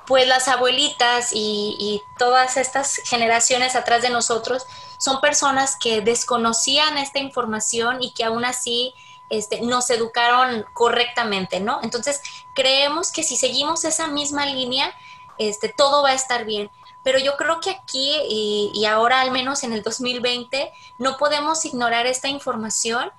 pues 0.05 0.27
las 0.27 0.47
abuelitas 0.47 1.29
y, 1.31 2.01
todas 2.19 2.57
estas 2.57 2.97
generaciones 3.05 3.75
atrás 3.75 4.03
de 4.03 4.11
nosotros 4.11 4.67
son 4.99 5.21
personas 5.21 5.75
que 5.75 6.01
desconocían 6.01 6.99
esta 6.99 7.17
información 7.17 8.03
y 8.03 8.11
que 8.11 8.23
aún 8.23 8.45
así 8.45 8.93
este, 9.31 9.61
nos 9.61 9.89
educaron 9.89 10.65
correctamente, 10.73 11.59
¿no? 11.59 11.79
Entonces, 11.81 12.21
creemos 12.53 13.11
que 13.11 13.23
si 13.23 13.37
seguimos 13.37 13.85
esa 13.85 14.07
misma 14.07 14.45
línea, 14.45 14.93
este, 15.37 15.69
todo 15.69 16.03
va 16.03 16.09
a 16.09 16.13
estar 16.13 16.45
bien. 16.45 16.69
Pero 17.03 17.17
yo 17.17 17.35
creo 17.37 17.59
que 17.61 17.71
aquí 17.71 18.13
y, 18.29 18.85
ahora, 18.85 19.21
al 19.21 19.31
menos 19.31 19.63
en 19.63 19.73
el 19.73 19.81
2020, 19.81 20.71
no 20.99 21.17
podemos 21.17 21.65
ignorar 21.65 22.05
esta 22.05 22.27
información 22.27 23.11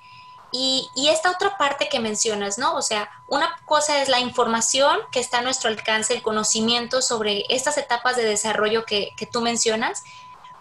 y, 0.53 0.89
esta 1.09 1.31
otra 1.31 1.57
parte 1.57 1.89
que 1.89 1.99
mencionas, 1.99 2.59
¿no? 2.59 2.77
O 2.77 2.83
sea, 2.83 3.11
una 3.27 3.59
cosa 3.65 4.03
es 4.03 4.09
la 4.09 4.21
información 4.21 4.99
que 5.11 5.19
está 5.19 5.39
a 5.39 5.43
nuestro 5.43 5.71
alcance, 5.71 6.15
el 6.15 6.23
conocimiento 6.23 7.03
sobre 7.03 7.45
estas 7.49 7.79
etapas 7.79 8.17
de 8.17 8.25
desarrollo 8.25 8.85
que, 8.85 9.13
que 9.17 9.27
tú 9.27 9.41
mencionas, 9.41 10.05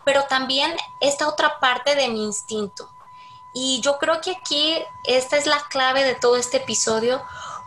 pero 0.03 0.23
también 0.23 0.75
esta 1.01 1.27
otra 1.27 1.59
parte 1.59 1.95
de 1.95 2.07
mi 2.07 2.23
instinto, 2.23 2.89
y 3.53 3.81
yo 3.81 3.97
creo 3.97 4.21
que 4.21 4.31
aquí 4.31 4.77
esta 5.05 5.37
es 5.37 5.45
la 5.45 5.61
clave 5.69 6.03
de 6.03 6.15
todo 6.15 6.37
este 6.37 6.57
episodio, 6.57 7.21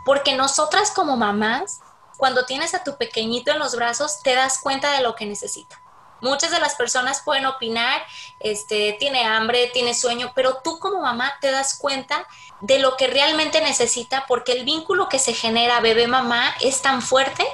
porque 0.05 0.35
nosotras 0.35 0.91
como 0.91 1.17
mamás, 1.17 1.81
cuando 2.17 2.47
tienes 2.47 2.75
a 2.75 2.85
tu 2.85 2.97
pequeñito 2.97 3.51
en 3.51 3.59
los 3.59 3.75
brazos, 3.77 4.23
te 4.23 4.35
das 4.35 4.59
cuenta 4.59 4.93
de 4.93 5.03
lo 5.03 5.15
que 5.15 5.27
necesita. 5.27 5.81
Muchas 6.21 6.51
de 6.51 6.61
las 6.61 6.75
personas 6.77 7.21
pueden 7.23 7.45
opinar, 7.45 8.03
este, 8.41 8.97
tiene 8.99 9.27
hambre, 9.27 9.71
tiene 9.75 9.93
sueño, 9.93 10.33
pero 10.35 10.61
tú 10.65 10.79
como 10.79 11.03
mamá 11.03 11.35
te 11.43 11.51
das 11.51 11.77
cuenta 11.79 12.27
de 12.63 12.79
lo 12.79 12.97
que 12.97 13.09
realmente 13.09 13.61
necesita 13.61 14.25
porque 14.27 14.53
el 14.53 14.65
vínculo 14.65 15.11
que 15.11 15.19
se 15.19 15.35
genera 15.35 15.81
bebé-mamá 15.81 16.55
es 16.63 16.81
tan 16.81 17.03
fuerte 17.03 17.45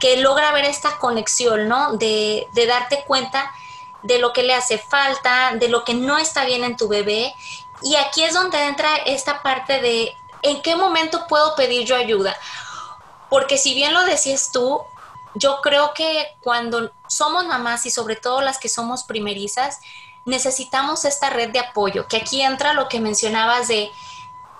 que 0.00 0.16
logra 0.16 0.50
ver 0.50 0.64
esta 0.64 0.98
conexión, 0.98 1.68
¿no? 1.68 1.96
De, 1.96 2.48
de 2.54 2.66
darte 2.66 3.04
cuenta 3.06 3.52
de 4.02 4.18
lo 4.18 4.32
que 4.32 4.42
le 4.42 4.54
hace 4.54 4.78
falta, 4.78 5.52
de 5.54 5.68
lo 5.68 5.84
que 5.84 5.94
no 5.94 6.18
está 6.18 6.44
bien 6.44 6.64
en 6.64 6.76
tu 6.76 6.88
bebé 6.88 7.34
y 7.82 7.96
aquí 7.96 8.24
es 8.24 8.34
donde 8.34 8.66
entra 8.66 8.96
esta 9.06 9.42
parte 9.42 9.80
de 9.80 10.12
en 10.42 10.62
qué 10.62 10.76
momento 10.76 11.26
puedo 11.28 11.54
pedir 11.54 11.86
yo 11.86 11.96
ayuda. 11.96 12.36
Porque 13.28 13.58
si 13.58 13.74
bien 13.74 13.92
lo 13.92 14.04
decías 14.04 14.50
tú, 14.52 14.80
yo 15.34 15.60
creo 15.62 15.92
que 15.94 16.26
cuando 16.40 16.90
somos 17.08 17.46
mamás 17.46 17.86
y 17.86 17.90
sobre 17.90 18.16
todo 18.16 18.40
las 18.40 18.58
que 18.58 18.68
somos 18.68 19.04
primerizas, 19.04 19.80
necesitamos 20.24 21.04
esta 21.04 21.30
red 21.30 21.50
de 21.50 21.58
apoyo, 21.58 22.06
que 22.06 22.18
aquí 22.18 22.42
entra 22.42 22.74
lo 22.74 22.88
que 22.88 23.00
mencionabas 23.00 23.68
de 23.68 23.90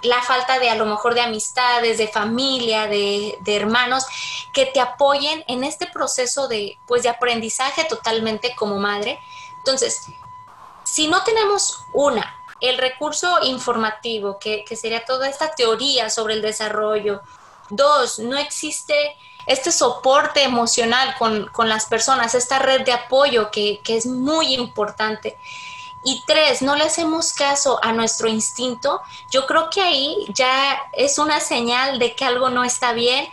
la 0.03 0.23
falta 0.23 0.59
de 0.59 0.71
a 0.71 0.77
lo 0.77 0.87
mejor 0.87 1.15
de 1.15 1.21
amistades, 1.21 1.99
de 1.99 2.09
familia, 2.09 2.87
de, 2.87 3.37
de, 3.41 3.57
hermanos, 3.57 4.07
que 4.53 4.67
te 4.67 4.81
apoyen 4.81 5.45
en 5.49 5.65
este 5.65 5.87
proceso 5.87 6.47
de, 6.47 6.79
pues, 6.87 7.03
de 7.03 7.09
aprendizaje 7.09 7.85
totalmente 7.85 8.55
como 8.55 8.79
madre. 8.79 9.19
Entonces, 9.59 10.03
si 10.85 11.09
no 11.09 11.25
tenemos 11.25 11.81
una 11.93 12.38
el 12.61 12.79
recurso 12.79 13.39
informativo, 13.43 14.39
que, 14.39 14.65
sería 14.77 15.05
toda 15.05 15.29
esta 15.29 15.55
teoría 15.55 16.11
sobre 16.11 16.35
el 16.35 16.43
desarrollo. 16.43 17.23
Dos, 17.71 18.19
no 18.19 18.37
existe 18.37 19.17
este 19.47 19.73
soporte 19.73 20.43
emocional 20.43 21.15
con, 21.19 21.69
las 21.69 21.87
personas, 21.87 22.35
esta 22.35 22.59
red 22.59 22.83
de 22.83 22.93
apoyo 22.93 23.51
que, 23.51 23.81
que, 23.85 23.97
es 23.97 24.07
muy 24.07 24.55
importante. 24.55 25.39
Y 26.05 26.23
tres, 26.27 26.63
no 26.63 26.77
le 26.77 26.85
hacemos 26.85 27.33
caso 27.33 27.79
a 27.83 27.93
nuestro 27.93 28.29
instinto. 28.29 29.01
Yo 29.31 29.47
creo 29.47 29.69
que 29.71 29.81
ahí 29.81 30.27
ya 30.35 30.81
es 30.93 31.19
una 31.19 31.41
señal 31.41 31.99
de 31.99 32.15
que 32.15 32.25
algo 32.25 32.51
no 32.51 32.65
está 32.65 32.93
bien, 32.93 33.29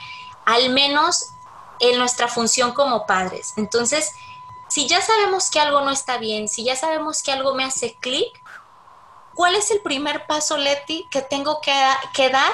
al 0.45 0.69
menos 0.69 1.31
en 1.79 1.97
nuestra 1.97 2.27
función 2.27 2.73
como 2.73 3.05
padres. 3.05 3.53
Entonces, 3.57 4.13
si 4.67 4.87
ya 4.87 5.01
sabemos 5.01 5.49
que 5.49 5.59
algo 5.59 5.81
no 5.81 5.91
está 5.91 6.17
bien, 6.17 6.49
si 6.49 6.63
ya 6.63 6.75
sabemos 6.75 7.21
que 7.23 7.31
algo 7.31 7.53
me 7.53 7.63
hace 7.63 7.95
clic, 7.95 8.41
¿cuál 9.35 9.55
es 9.55 9.69
el 9.69 9.81
primer 9.81 10.25
paso, 10.25 10.57
Leti, 10.57 11.07
que 11.11 11.21
tengo 11.21 11.61
que, 11.61 12.29
dar 12.29 12.51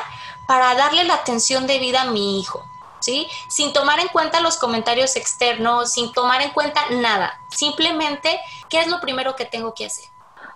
para 0.48 0.76
darle 0.76 1.06
la 1.06 1.14
atención 1.14 1.68
debida 1.68 2.02
a 2.02 2.12
mi 2.12 2.40
hijo? 2.40 2.66
¿Sí? 3.00 3.28
Sin 3.50 3.74
tomar 3.74 4.00
en 4.00 4.10
cuenta 4.10 4.42
los 4.42 4.58
comentarios 4.58 5.16
externos, 5.16 5.94
sin 5.94 6.12
tomar 6.12 6.42
en 6.42 6.52
cuenta 6.52 6.82
nada. 6.92 7.34
Simplemente, 7.50 8.40
¿qué 8.70 8.80
es 8.80 8.88
lo 8.88 9.00
primero 9.00 9.36
que 9.36 9.46
tengo 9.46 9.74
que 9.74 9.88
hacer? 9.88 10.06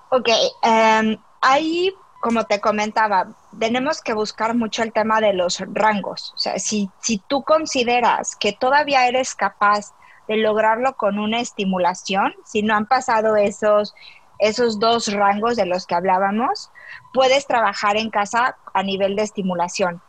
Ok, 0.10 0.30
em, 0.62 1.18
ahí, 1.42 1.96
como 2.22 2.44
te 2.44 2.62
comentaba, 2.62 3.28
tenemos 3.58 4.02
que 4.02 4.14
buscar 4.14 4.54
mucho 4.54 4.84
el 4.84 4.94
tema 4.94 5.22
de 5.22 5.34
los 5.34 5.60
rangos. 5.74 6.34
O 6.36 6.38
sea, 6.38 6.60
si, 6.60 6.90
si 7.02 7.18
tú 7.18 7.44
consideras 7.44 8.36
que 8.36 8.54
todavía 8.54 9.08
eres 9.08 9.34
capaz 9.34 9.96
de 10.28 10.38
lograrlo 10.38 10.96
con 10.96 11.18
una 11.18 11.40
estimulación, 11.40 12.36
si 12.46 12.62
no 12.62 12.76
han 12.76 12.86
pasado 12.86 13.36
esos 13.36 13.96
esos 14.40 14.80
dos 14.80 15.12
rangos 15.14 15.56
de 15.56 15.66
los 15.66 15.86
que 15.86 15.96
hablábamos, 15.96 16.72
puedes 17.14 17.48
trabajar 17.48 17.98
en 17.98 18.10
casa 18.10 18.58
a 18.74 18.84
nivel 18.84 19.16
de 19.16 19.24
estimulación. 19.24 20.02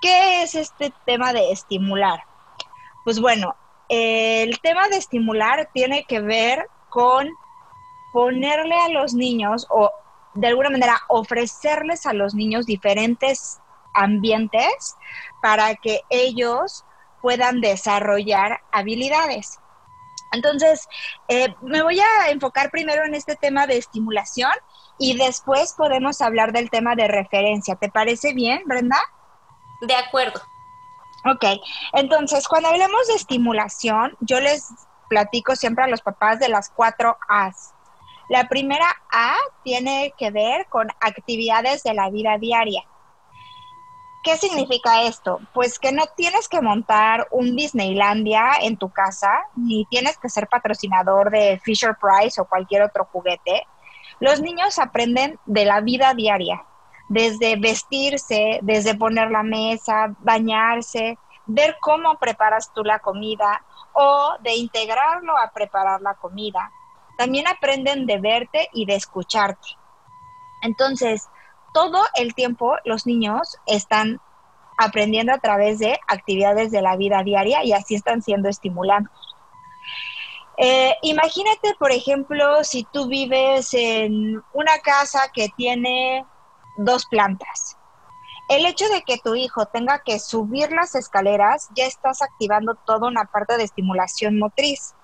¿Qué 0.00 0.42
es 0.42 0.54
este 0.54 0.92
tema 1.04 1.32
de 1.32 1.50
estimular? 1.50 2.20
Pues 3.04 3.20
bueno, 3.20 3.56
el 3.88 4.60
tema 4.60 4.88
de 4.88 4.96
estimular 4.96 5.70
tiene 5.72 6.04
que 6.04 6.20
ver 6.20 6.68
con 6.88 7.28
ponerle 8.12 8.74
a 8.74 8.88
los 8.88 9.14
niños 9.14 9.66
o 9.70 9.90
de 10.34 10.48
alguna 10.48 10.70
manera 10.70 11.00
ofrecerles 11.08 12.06
a 12.06 12.12
los 12.12 12.34
niños 12.34 12.66
diferentes 12.66 13.58
ambientes 13.94 14.96
para 15.40 15.74
que 15.74 16.02
ellos 16.10 16.84
puedan 17.22 17.60
desarrollar 17.60 18.60
habilidades. 18.70 19.58
Entonces, 20.36 20.88
eh, 21.28 21.54
me 21.62 21.82
voy 21.82 21.98
a 22.00 22.30
enfocar 22.30 22.70
primero 22.70 23.04
en 23.04 23.14
este 23.14 23.34
tema 23.36 23.66
de 23.66 23.76
estimulación 23.76 24.52
y 24.98 25.16
después 25.16 25.74
podemos 25.76 26.20
hablar 26.20 26.52
del 26.52 26.70
tema 26.70 26.94
de 26.94 27.08
referencia. 27.08 27.74
¿Te 27.76 27.90
parece 27.90 28.32
bien, 28.32 28.62
Brenda? 28.66 28.98
De 29.80 29.94
acuerdo. 29.94 30.40
Ok, 31.28 31.44
entonces 31.94 32.46
cuando 32.46 32.68
hablemos 32.68 33.08
de 33.08 33.14
estimulación, 33.14 34.16
yo 34.20 34.40
les 34.40 34.68
platico 35.08 35.56
siempre 35.56 35.84
a 35.84 35.88
los 35.88 36.00
papás 36.00 36.38
de 36.38 36.48
las 36.48 36.70
cuatro 36.70 37.18
A's. 37.28 37.74
La 38.28 38.48
primera 38.48 38.86
A 39.10 39.34
tiene 39.64 40.14
que 40.18 40.30
ver 40.30 40.66
con 40.68 40.88
actividades 41.00 41.82
de 41.82 41.94
la 41.94 42.10
vida 42.10 42.38
diaria. 42.38 42.82
¿Qué 44.26 44.36
significa 44.36 45.02
esto? 45.02 45.38
Pues 45.54 45.78
que 45.78 45.92
no 45.92 46.02
tienes 46.16 46.48
que 46.48 46.60
montar 46.60 47.28
un 47.30 47.54
Disneylandia 47.54 48.54
en 48.60 48.76
tu 48.76 48.88
casa, 48.88 49.30
ni 49.54 49.84
tienes 49.84 50.18
que 50.18 50.28
ser 50.28 50.48
patrocinador 50.48 51.30
de 51.30 51.60
Fisher 51.62 51.94
Price 51.94 52.40
o 52.40 52.44
cualquier 52.44 52.82
otro 52.82 53.08
juguete. 53.12 53.64
Los 54.18 54.40
niños 54.40 54.80
aprenden 54.80 55.38
de 55.46 55.64
la 55.64 55.80
vida 55.80 56.12
diaria, 56.12 56.64
desde 57.08 57.54
vestirse, 57.54 58.58
desde 58.62 58.96
poner 58.96 59.30
la 59.30 59.44
mesa, 59.44 60.12
bañarse, 60.18 61.16
ver 61.46 61.76
cómo 61.80 62.18
preparas 62.18 62.72
tú 62.74 62.82
la 62.82 62.98
comida 62.98 63.62
o 63.92 64.34
de 64.40 64.56
integrarlo 64.56 65.38
a 65.38 65.52
preparar 65.52 66.00
la 66.00 66.14
comida. 66.14 66.72
También 67.16 67.46
aprenden 67.46 68.06
de 68.06 68.18
verte 68.18 68.70
y 68.72 68.86
de 68.86 68.96
escucharte. 68.96 69.68
Entonces, 70.62 71.28
todo 71.76 72.06
el 72.14 72.34
tiempo 72.34 72.74
los 72.86 73.06
niños 73.06 73.58
están 73.66 74.18
aprendiendo 74.78 75.34
a 75.34 75.38
través 75.38 75.78
de 75.78 76.00
actividades 76.08 76.70
de 76.70 76.80
la 76.80 76.96
vida 76.96 77.22
diaria 77.22 77.62
y 77.64 77.74
así 77.74 77.94
están 77.94 78.22
siendo 78.22 78.48
estimulados. 78.48 79.10
Eh, 80.56 80.94
imagínate, 81.02 81.74
por 81.78 81.92
ejemplo, 81.92 82.64
si 82.64 82.84
tú 82.90 83.08
vives 83.08 83.74
en 83.74 84.42
una 84.54 84.78
casa 84.78 85.30
que 85.34 85.50
tiene 85.54 86.24
dos 86.78 87.04
plantas. 87.04 87.76
El 88.48 88.64
hecho 88.64 88.88
de 88.88 89.02
que 89.02 89.18
tu 89.18 89.34
hijo 89.34 89.66
tenga 89.66 89.98
que 89.98 90.18
subir 90.18 90.72
las 90.72 90.94
escaleras, 90.94 91.68
ya 91.76 91.84
estás 91.84 92.22
activando 92.22 92.74
toda 92.86 93.06
una 93.06 93.26
parte 93.26 93.58
de 93.58 93.64
estimulación 93.64 94.38
motriz. 94.38 94.94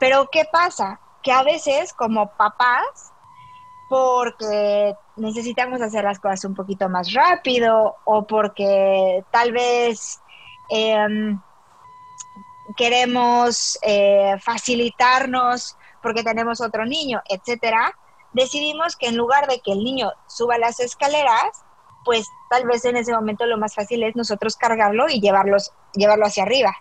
Pero 0.00 0.30
¿qué 0.32 0.46
pasa? 0.50 0.98
Que 1.22 1.30
a 1.30 1.42
veces 1.42 1.92
como 1.92 2.32
papás 2.36 3.11
porque 3.92 4.94
necesitamos 5.16 5.82
hacer 5.82 6.02
las 6.04 6.18
cosas 6.18 6.46
un 6.46 6.54
poquito 6.54 6.88
más 6.88 7.12
rápido 7.12 7.96
o 8.06 8.26
porque 8.26 9.22
tal 9.30 9.52
vez 9.52 10.18
em, 10.70 11.38
queremos 12.74 13.78
eh, 13.82 14.34
facilitarnos 14.40 15.76
porque 16.02 16.22
tenemos 16.22 16.62
otro 16.62 16.86
niño, 16.86 17.20
etcétera, 17.28 17.94
decidimos 18.32 18.96
que 18.96 19.08
en 19.08 19.18
lugar 19.18 19.46
de 19.46 19.60
que 19.60 19.72
el 19.72 19.84
niño 19.84 20.10
suba 20.26 20.56
las 20.56 20.80
escaleras, 20.80 21.62
pues 22.06 22.26
tal 22.48 22.64
vez 22.64 22.86
en 22.86 22.96
ese 22.96 23.12
momento 23.12 23.44
lo 23.44 23.58
más 23.58 23.74
fácil 23.74 24.04
es 24.04 24.16
nosotros 24.16 24.56
cargarlo 24.56 25.10
y 25.10 25.20
llevarlos, 25.20 25.70
llevarlo 25.92 26.24
hacia 26.24 26.44
arriba. 26.44 26.74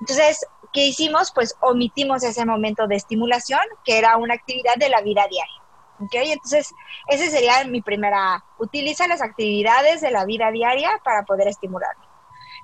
Entonces, 0.00 0.46
¿qué 0.74 0.86
hicimos? 0.86 1.32
Pues 1.34 1.56
omitimos 1.60 2.22
ese 2.24 2.44
momento 2.44 2.86
de 2.86 2.96
estimulación, 2.96 3.62
que 3.86 3.96
era 3.96 4.18
una 4.18 4.34
actividad 4.34 4.76
de 4.76 4.90
la 4.90 5.00
vida 5.00 5.26
diaria. 5.30 5.59
¿Ok? 6.00 6.14
Entonces, 6.14 6.74
ese 7.08 7.30
sería 7.30 7.64
mi 7.64 7.82
primera, 7.82 8.42
utiliza 8.58 9.06
las 9.06 9.20
actividades 9.20 10.00
de 10.00 10.10
la 10.10 10.24
vida 10.24 10.50
diaria 10.50 10.90
para 11.04 11.24
poder 11.24 11.48
estimularlo. 11.48 12.10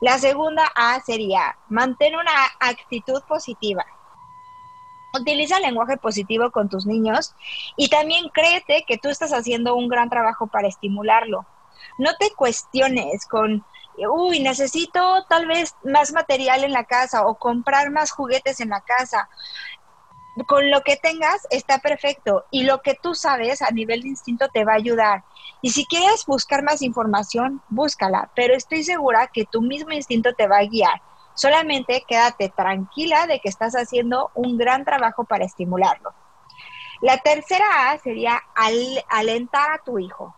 La 0.00 0.18
segunda 0.18 0.70
A 0.74 1.00
sería, 1.00 1.56
mantén 1.68 2.14
una 2.16 2.32
actitud 2.60 3.22
positiva. 3.28 3.84
Utiliza 5.14 5.60
lenguaje 5.60 5.96
positivo 5.96 6.50
con 6.50 6.68
tus 6.68 6.84
niños 6.84 7.34
y 7.76 7.88
también 7.88 8.28
créete 8.32 8.84
que 8.86 8.98
tú 8.98 9.08
estás 9.08 9.32
haciendo 9.32 9.74
un 9.74 9.88
gran 9.88 10.10
trabajo 10.10 10.46
para 10.46 10.68
estimularlo. 10.68 11.46
No 11.98 12.14
te 12.18 12.30
cuestiones 12.30 13.26
con, 13.26 13.64
uy, 13.96 14.40
necesito 14.40 15.24
tal 15.28 15.46
vez 15.46 15.74
más 15.84 16.12
material 16.12 16.64
en 16.64 16.72
la 16.72 16.84
casa 16.84 17.26
o 17.26 17.38
comprar 17.38 17.90
más 17.90 18.10
juguetes 18.10 18.60
en 18.60 18.68
la 18.70 18.82
casa 18.82 19.28
con 20.44 20.70
lo 20.70 20.82
que 20.82 20.96
tengas 20.96 21.46
está 21.50 21.78
perfecto 21.78 22.44
y 22.50 22.64
lo 22.64 22.82
que 22.82 22.94
tú 22.94 23.14
sabes 23.14 23.62
a 23.62 23.70
nivel 23.70 24.02
de 24.02 24.08
instinto 24.08 24.48
te 24.48 24.64
va 24.64 24.72
a 24.72 24.76
ayudar. 24.76 25.24
Y 25.62 25.70
si 25.70 25.86
quieres 25.86 26.26
buscar 26.26 26.62
más 26.62 26.82
información, 26.82 27.62
búscala, 27.68 28.30
pero 28.34 28.54
estoy 28.54 28.84
segura 28.84 29.30
que 29.32 29.46
tu 29.46 29.62
mismo 29.62 29.92
instinto 29.92 30.34
te 30.34 30.46
va 30.46 30.58
a 30.58 30.66
guiar. 30.66 31.00
Solamente 31.34 32.04
quédate 32.06 32.50
tranquila 32.50 33.26
de 33.26 33.40
que 33.40 33.48
estás 33.48 33.74
haciendo 33.74 34.30
un 34.34 34.58
gran 34.58 34.84
trabajo 34.84 35.24
para 35.24 35.44
estimularlo. 35.44 36.12
La 37.00 37.18
tercera 37.18 37.90
A 37.90 37.98
sería 37.98 38.42
alentar 39.10 39.72
a 39.72 39.78
tu 39.78 39.98
hijo. 39.98 40.34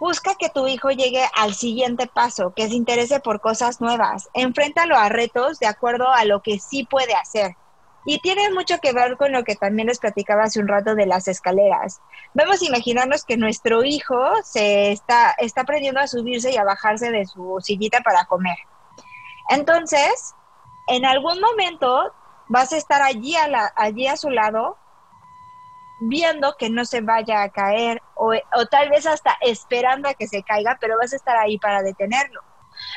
Busca 0.00 0.36
que 0.36 0.48
tu 0.48 0.68
hijo 0.68 0.90
llegue 0.90 1.24
al 1.34 1.54
siguiente 1.54 2.06
paso, 2.06 2.52
que 2.54 2.68
se 2.68 2.74
interese 2.74 3.18
por 3.18 3.40
cosas 3.40 3.80
nuevas. 3.80 4.28
Enfréntalo 4.34 4.96
a 4.96 5.08
retos 5.08 5.58
de 5.58 5.66
acuerdo 5.66 6.08
a 6.08 6.24
lo 6.24 6.42
que 6.42 6.60
sí 6.60 6.84
puede 6.84 7.14
hacer 7.14 7.56
y 8.04 8.20
tiene 8.20 8.50
mucho 8.50 8.78
que 8.78 8.92
ver 8.92 9.16
con 9.16 9.32
lo 9.32 9.44
que 9.44 9.56
también 9.56 9.88
les 9.88 9.98
platicaba 9.98 10.44
hace 10.44 10.60
un 10.60 10.68
rato 10.68 10.94
de 10.94 11.06
las 11.06 11.28
escaleras. 11.28 12.00
Vamos 12.34 12.62
a 12.62 12.64
imaginarnos 12.64 13.24
que 13.24 13.36
nuestro 13.36 13.84
hijo 13.84 14.16
se 14.44 14.92
está, 14.92 15.32
está 15.32 15.62
aprendiendo 15.62 16.00
a 16.00 16.06
subirse 16.06 16.52
y 16.52 16.56
a 16.56 16.64
bajarse 16.64 17.10
de 17.10 17.26
su 17.26 17.58
sillita 17.60 18.00
para 18.00 18.24
comer. 18.24 18.56
Entonces, 19.50 20.34
en 20.86 21.04
algún 21.04 21.40
momento 21.40 22.12
vas 22.48 22.72
a 22.72 22.76
estar 22.76 23.02
allí 23.02 23.36
a, 23.36 23.48
la, 23.48 23.72
allí 23.76 24.06
a 24.06 24.16
su 24.16 24.30
lado 24.30 24.78
viendo 26.00 26.56
que 26.56 26.70
no 26.70 26.84
se 26.84 27.00
vaya 27.00 27.42
a 27.42 27.50
caer 27.50 28.02
o, 28.14 28.32
o 28.54 28.66
tal 28.70 28.88
vez 28.88 29.06
hasta 29.06 29.36
esperando 29.40 30.08
a 30.08 30.14
que 30.14 30.28
se 30.28 30.42
caiga, 30.42 30.78
pero 30.80 30.96
vas 30.96 31.12
a 31.12 31.16
estar 31.16 31.36
ahí 31.36 31.58
para 31.58 31.82
detenerlo. 31.82 32.42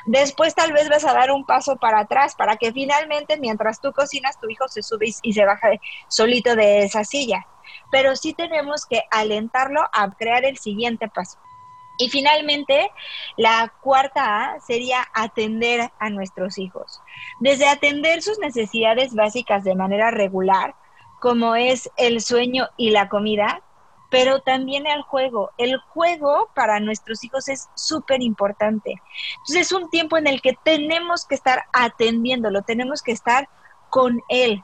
Después 0.06 0.56
tal 0.56 0.74
vez 0.74 0.90
vas 0.90 1.06
a 1.06 1.14
dar 1.14 1.32
un 1.32 1.46
paso 1.46 1.76
para 1.78 2.00
atrás 2.00 2.36
para 2.36 2.58
que 2.58 2.72
finalmente 2.72 3.38
mientras 3.38 3.82
tú 3.82 3.92
cocinas 3.94 4.40
tu 4.40 4.50
hijo 4.50 4.68
se 4.68 4.84
sube 4.84 5.12
y 5.22 5.34
se 5.34 5.46
baja 5.46 5.70
solito 6.08 6.56
de 6.56 6.84
esa 6.84 7.04
silla. 7.04 7.46
Pero 7.92 8.16
sí 8.16 8.34
tenemos 8.34 8.86
que 8.86 9.04
alentarlo 9.12 9.82
a 9.94 10.12
crear 10.12 10.46
el 10.46 10.58
siguiente 10.58 11.08
paso. 11.08 11.38
Y 11.98 12.10
finalmente, 12.10 12.90
la 13.38 13.72
cuarta 13.82 14.54
A 14.54 14.60
sería 14.60 15.06
atender 15.14 15.92
a 16.00 16.10
nuestros 16.10 16.58
hijos. 16.58 17.00
Desde 17.40 17.68
atender 17.68 18.24
sus 18.24 18.40
necesidades 18.40 19.14
básicas 19.14 19.64
de 19.64 19.76
manera 19.76 20.10
regular, 20.10 20.76
como 21.20 21.56
es 21.56 21.92
el 21.98 22.22
sueño 22.22 22.70
y 22.76 22.90
la 22.90 23.08
comida, 23.08 23.62
pero 24.12 24.42
también 24.42 24.86
el 24.86 25.02
juego. 25.02 25.52
El 25.58 25.80
juego 25.80 26.50
para 26.54 26.80
nuestros 26.82 27.24
hijos 27.24 27.48
es 27.48 27.70
súper 27.76 28.22
importante. 28.22 29.02
Entonces 29.38 29.68
es 29.68 29.72
un 29.72 29.90
tiempo 29.90 30.18
en 30.18 30.28
el 30.28 30.42
que 30.42 30.54
tenemos 30.64 31.26
que 31.26 31.36
estar 31.36 31.64
atendiéndolo, 31.72 32.62
tenemos 32.62 33.02
que 33.02 33.14
estar 33.14 33.48
con 33.90 34.22
él, 34.28 34.64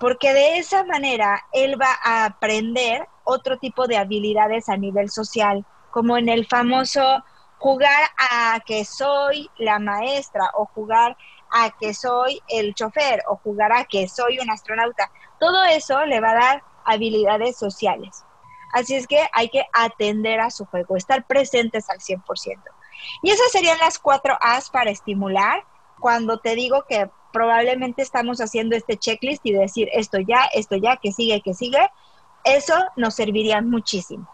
porque 0.00 0.32
de 0.32 0.58
esa 0.58 0.84
manera 0.84 1.44
él 1.52 1.80
va 1.80 1.98
a 2.02 2.24
aprender 2.24 3.06
otro 3.24 3.58
tipo 3.58 3.86
de 3.86 3.98
habilidades 3.98 4.70
a 4.70 4.76
nivel 4.76 5.10
social, 5.10 5.66
como 5.90 6.16
en 6.16 6.30
el 6.30 6.46
famoso 6.46 7.22
jugar 7.58 8.08
a 8.18 8.58
que 8.64 8.86
soy 8.86 9.50
la 9.58 9.78
maestra 9.78 10.50
o 10.54 10.64
jugar 10.64 11.16
a 11.50 11.70
que 11.78 11.92
soy 11.92 12.40
el 12.48 12.74
chofer 12.74 13.22
o 13.28 13.36
jugar 13.36 13.72
a 13.72 13.84
que 13.84 14.08
soy 14.08 14.38
un 14.38 14.50
astronauta. 14.50 15.10
Todo 15.38 15.64
eso 15.64 16.04
le 16.06 16.20
va 16.20 16.30
a 16.30 16.40
dar 16.40 16.62
habilidades 16.84 17.58
sociales. 17.58 18.24
Así 18.72 18.94
es 18.94 19.06
que 19.06 19.26
hay 19.32 19.48
que 19.48 19.64
atender 19.72 20.40
a 20.40 20.50
su 20.50 20.64
juego, 20.66 20.96
estar 20.96 21.26
presentes 21.26 21.88
al 21.90 21.98
100%. 21.98 22.22
Y 23.22 23.30
esas 23.30 23.50
serían 23.50 23.78
las 23.78 23.98
cuatro 23.98 24.36
A's 24.40 24.70
para 24.70 24.90
estimular 24.90 25.64
cuando 25.98 26.38
te 26.38 26.54
digo 26.54 26.84
que 26.88 27.10
probablemente 27.32 28.02
estamos 28.02 28.40
haciendo 28.40 28.76
este 28.76 28.96
checklist 28.96 29.44
y 29.44 29.52
decir 29.52 29.88
esto 29.92 30.18
ya, 30.18 30.48
esto 30.52 30.76
ya, 30.76 30.96
que 30.96 31.12
sigue, 31.12 31.40
que 31.40 31.54
sigue. 31.54 31.90
Eso 32.44 32.74
nos 32.96 33.14
serviría 33.14 33.60
muchísimo. 33.60 34.28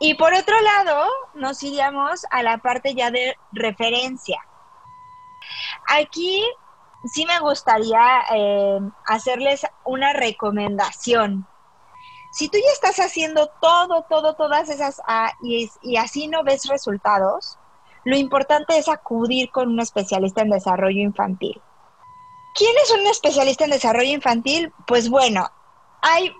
Y 0.00 0.14
por 0.14 0.32
otro 0.32 0.54
lado, 0.60 1.06
nos 1.34 1.62
iríamos 1.62 2.24
a 2.30 2.42
la 2.42 2.58
parte 2.58 2.94
ya 2.94 3.10
de 3.10 3.36
referencia. 3.52 4.40
Aquí 5.88 6.42
sí 7.04 7.26
me 7.26 7.38
gustaría 7.40 8.22
eh, 8.34 8.80
hacerles 9.06 9.66
una 9.84 10.12
recomendación 10.12 11.46
si 12.30 12.48
tú 12.48 12.58
ya 12.58 12.72
estás 12.72 13.04
haciendo 13.04 13.50
todo, 13.60 14.06
todo, 14.08 14.34
todas 14.34 14.68
esas 14.68 15.00
A 15.06 15.32
y, 15.42 15.68
así 15.96 16.28
no 16.28 16.44
ves 16.44 16.66
resultados, 16.66 17.58
lo 18.04 18.16
importante 18.16 18.78
es 18.78 18.88
acudir 18.88 19.50
con 19.50 19.68
un 19.68 19.80
especialista 19.80 20.42
en 20.42 20.50
desarrollo 20.50 21.00
infantil. 21.00 21.60
¿Quién 22.54 22.72
es 22.82 22.90
un 22.90 23.06
especialista 23.06 23.64
en 23.64 23.70
desarrollo 23.70 24.10
infantil? 24.10 24.72
Pues 24.86 25.08
bueno, 25.08 25.48
hay 26.02 26.32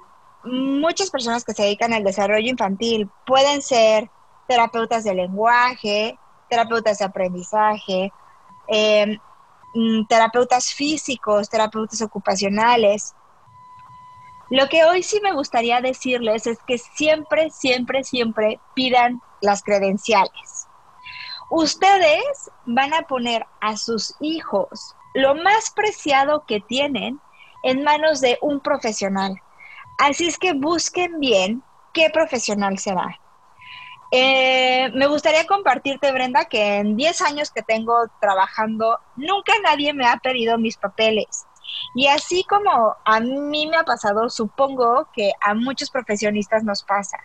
muchas 0.45 1.11
personas 1.11 1.45
que 1.45 1.55
se 1.55 1.65
dedican 1.65 1.93
al 1.93 2.05
desarrollo 2.05 2.49
infantil. 2.49 3.11
Pueden 3.27 3.63
ser 3.63 4.11
terapeutas 4.49 5.05
de 5.05 5.15
lenguaje, 5.15 6.19
terapeutas 6.49 6.99
de 6.99 7.05
aprendizaje, 7.05 8.13
eh, 8.69 9.19
mm, 9.75 10.07
terapeutas 10.09 10.73
físicos, 10.73 11.49
terapeutas 11.49 12.01
ocupacionales. 12.03 13.15
Lo 14.51 14.69
que 14.69 14.85
hoy 14.85 15.05
sí 15.05 15.21
me 15.23 15.33
gustaría 15.33 15.81
decirles 15.81 16.47
es 16.47 16.59
que 16.67 16.77
siempre, 16.77 17.51
siempre, 17.51 18.03
siempre 18.03 18.61
pidan 18.75 19.21
las 19.41 19.63
credenciales. 19.63 20.67
Ustedes 21.51 22.51
van 22.67 22.93
a 22.93 23.03
poner 23.03 23.47
a 23.61 23.77
sus 23.77 24.17
hijos 24.21 24.95
lo 25.15 25.35
más 25.37 25.71
preciado 25.71 26.45
que 26.47 26.61
tienen 26.61 27.21
en 27.63 27.85
manos 27.85 28.21
de 28.21 28.39
un 28.43 28.61
profesional. 28.61 29.35
Así 29.99 30.27
es 30.27 30.39
que 30.39 30.53
busquen 30.53 31.21
bien 31.21 31.63
qué 31.93 32.11
profesional 32.11 32.79
será. 32.79 33.21
Eh, 34.13 34.91
me 34.95 35.07
gustaría 35.07 35.47
compartirte, 35.47 36.11
Brenda, 36.11 36.47
que 36.47 36.79
en 36.79 36.97
10 36.97 37.21
años 37.21 37.53
que 37.53 37.63
tengo 37.63 37.95
trabajando, 38.21 38.99
nunca 39.15 39.53
nadie 39.63 39.93
me 39.95 40.07
ha 40.07 40.17
pedido 40.17 40.59
mis 40.59 40.77
papeles. 40.77 41.47
Y 41.95 42.07
así 42.07 42.45
como 42.45 42.97
a 43.05 43.21
mí 43.21 43.67
me 43.67 43.77
ha 43.77 43.85
pasado, 43.85 44.29
supongo 44.31 45.09
que 45.13 45.33
a 45.41 45.55
muchos 45.55 45.91
profesionistas 45.91 46.65
nos 46.65 46.83
pasa. 46.83 47.19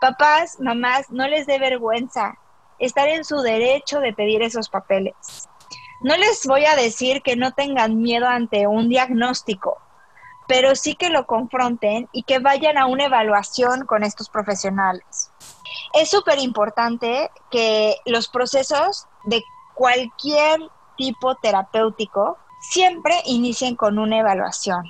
Papás, 0.00 0.58
mamás, 0.60 1.10
no 1.10 1.26
les 1.26 1.46
dé 1.46 1.58
vergüenza 1.58 2.38
estar 2.78 3.08
en 3.08 3.24
su 3.24 3.40
derecho 3.40 4.00
de 4.00 4.12
pedir 4.12 4.42
esos 4.42 4.68
papeles. 4.68 5.48
No 6.00 6.16
les 6.16 6.46
voy 6.46 6.64
a 6.64 6.76
decir 6.76 7.22
que 7.22 7.34
no 7.34 7.52
tengan 7.52 8.00
miedo 8.00 8.26
ante 8.26 8.68
un 8.68 8.88
diagnóstico, 8.88 9.78
pero 10.46 10.76
sí 10.76 10.94
que 10.94 11.10
lo 11.10 11.26
confronten 11.26 12.08
y 12.12 12.22
que 12.22 12.38
vayan 12.38 12.78
a 12.78 12.86
una 12.86 13.06
evaluación 13.06 13.84
con 13.84 14.04
estos 14.04 14.28
profesionales. 14.28 15.32
Es 15.92 16.10
súper 16.10 16.38
importante 16.38 17.30
que 17.50 17.96
los 18.06 18.28
procesos 18.28 19.06
de 19.24 19.42
cualquier 19.74 20.60
tipo 20.96 21.34
terapéutico 21.36 22.38
siempre 22.60 23.14
inicien 23.26 23.76
con 23.76 23.98
una 23.98 24.18
evaluación. 24.18 24.82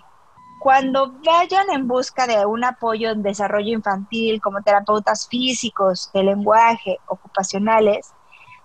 Cuando 0.59 1.13
vayan 1.25 1.71
en 1.71 1.87
busca 1.87 2.27
de 2.27 2.45
un 2.45 2.65
apoyo 2.65 3.11
en 3.11 3.23
desarrollo 3.23 3.73
infantil 3.73 4.41
como 4.41 4.63
terapeutas 4.63 5.29
físicos, 5.29 6.11
de 6.13 6.25
lenguaje, 6.25 6.99
ocupacionales, 7.07 8.13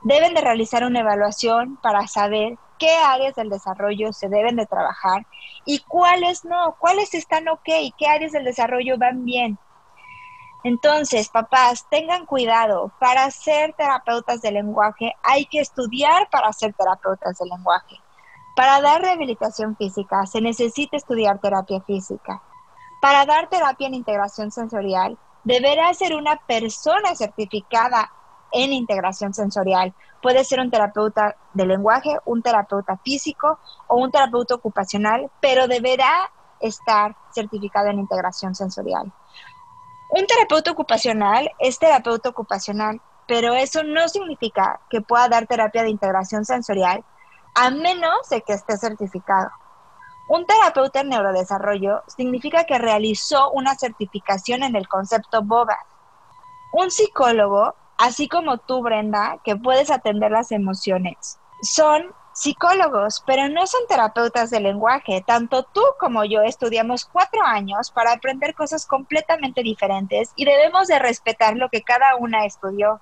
deben 0.03 0.33
de 0.33 0.41
realizar 0.41 0.83
una 0.83 1.01
evaluación 1.01 1.77
para 1.77 2.07
saber 2.07 2.57
qué 2.79 2.95
áreas 2.95 3.35
del 3.35 3.49
desarrollo 3.49 4.11
se 4.11 4.27
deben 4.27 4.55
de 4.55 4.65
trabajar 4.65 5.25
y 5.65 5.79
cuáles 5.79 6.43
no, 6.43 6.75
cuáles 6.79 7.13
están 7.13 7.47
ok, 7.47 7.69
qué 7.97 8.07
áreas 8.07 8.31
del 8.31 8.43
desarrollo 8.43 8.97
van 8.97 9.23
bien. 9.23 9.57
Entonces, 10.63 11.29
papás, 11.29 11.85
tengan 11.89 12.25
cuidado, 12.25 12.91
para 12.99 13.29
ser 13.31 13.73
terapeutas 13.73 14.41
de 14.41 14.51
lenguaje 14.51 15.13
hay 15.21 15.45
que 15.45 15.59
estudiar 15.59 16.29
para 16.29 16.51
ser 16.53 16.73
terapeutas 16.73 17.37
de 17.37 17.45
lenguaje. 17.45 18.02
Para 18.55 18.81
dar 18.81 19.01
rehabilitación 19.01 19.75
física 19.75 20.25
se 20.27 20.39
necesita 20.39 20.97
estudiar 20.97 21.39
terapia 21.39 21.81
física. 21.81 22.41
Para 23.01 23.25
dar 23.25 23.49
terapia 23.49 23.87
en 23.87 23.95
integración 23.95 24.51
sensorial, 24.51 25.17
deberá 25.43 25.93
ser 25.93 26.13
una 26.15 26.37
persona 26.37 27.15
certificada 27.15 28.11
en 28.51 28.71
integración 28.71 29.33
sensorial. 29.33 29.93
Puede 30.21 30.43
ser 30.43 30.59
un 30.59 30.69
terapeuta 30.69 31.35
de 31.53 31.65
lenguaje, 31.65 32.15
un 32.25 32.43
terapeuta 32.43 32.97
físico 32.97 33.59
o 33.87 33.97
un 33.97 34.11
terapeuta 34.11 34.55
ocupacional, 34.55 35.29
pero 35.41 35.67
deberá 35.67 36.31
estar 36.59 37.15
certificado 37.33 37.89
en 37.89 37.99
integración 37.99 38.53
sensorial. 38.53 39.11
Un 40.09 40.27
terapeuta 40.27 40.71
ocupacional 40.71 41.49
es 41.57 41.79
terapeuta 41.79 42.29
ocupacional, 42.29 43.01
pero 43.27 43.55
eso 43.55 43.83
no 43.83 44.07
significa 44.07 44.79
que 44.89 45.01
pueda 45.01 45.27
dar 45.27 45.47
terapia 45.47 45.81
de 45.81 45.89
integración 45.89 46.45
sensorial 46.45 47.03
a 47.55 47.69
menos 47.69 48.29
de 48.29 48.41
que 48.41 48.53
esté 48.53 48.77
certificado. 48.77 49.49
Un 50.27 50.45
terapeuta 50.45 51.01
en 51.01 51.09
neurodesarrollo 51.09 52.03
significa 52.07 52.63
que 52.63 52.77
realizó 52.77 53.51
una 53.51 53.75
certificación 53.75 54.63
en 54.63 54.75
el 54.75 54.87
concepto 54.87 55.41
BOBA. 55.41 55.77
Un 56.71 56.91
psicólogo, 56.91 57.75
así 57.97 58.27
como 58.27 58.57
tú, 58.57 58.81
Brenda, 58.81 59.39
que 59.43 59.55
puedes 59.55 59.91
atender 59.91 60.31
las 60.31 60.51
emociones, 60.51 61.39
son 61.61 62.13
psicólogos, 62.33 63.23
pero 63.25 63.47
no 63.47 63.67
son 63.67 63.81
terapeutas 63.87 64.49
de 64.49 64.59
lenguaje. 64.59 65.23
Tanto 65.25 65.63
tú 65.63 65.81
como 65.99 66.25
yo 66.25 66.41
estudiamos 66.41 67.05
cuatro 67.05 67.43
años 67.43 67.91
para 67.91 68.13
aprender 68.13 68.55
cosas 68.55 68.85
completamente 68.85 69.61
diferentes 69.61 70.31
y 70.35 70.45
debemos 70.45 70.87
de 70.87 70.99
respetar 70.99 71.55
lo 71.55 71.69
que 71.69 71.83
cada 71.83 72.15
una 72.15 72.45
estudió. 72.45 72.99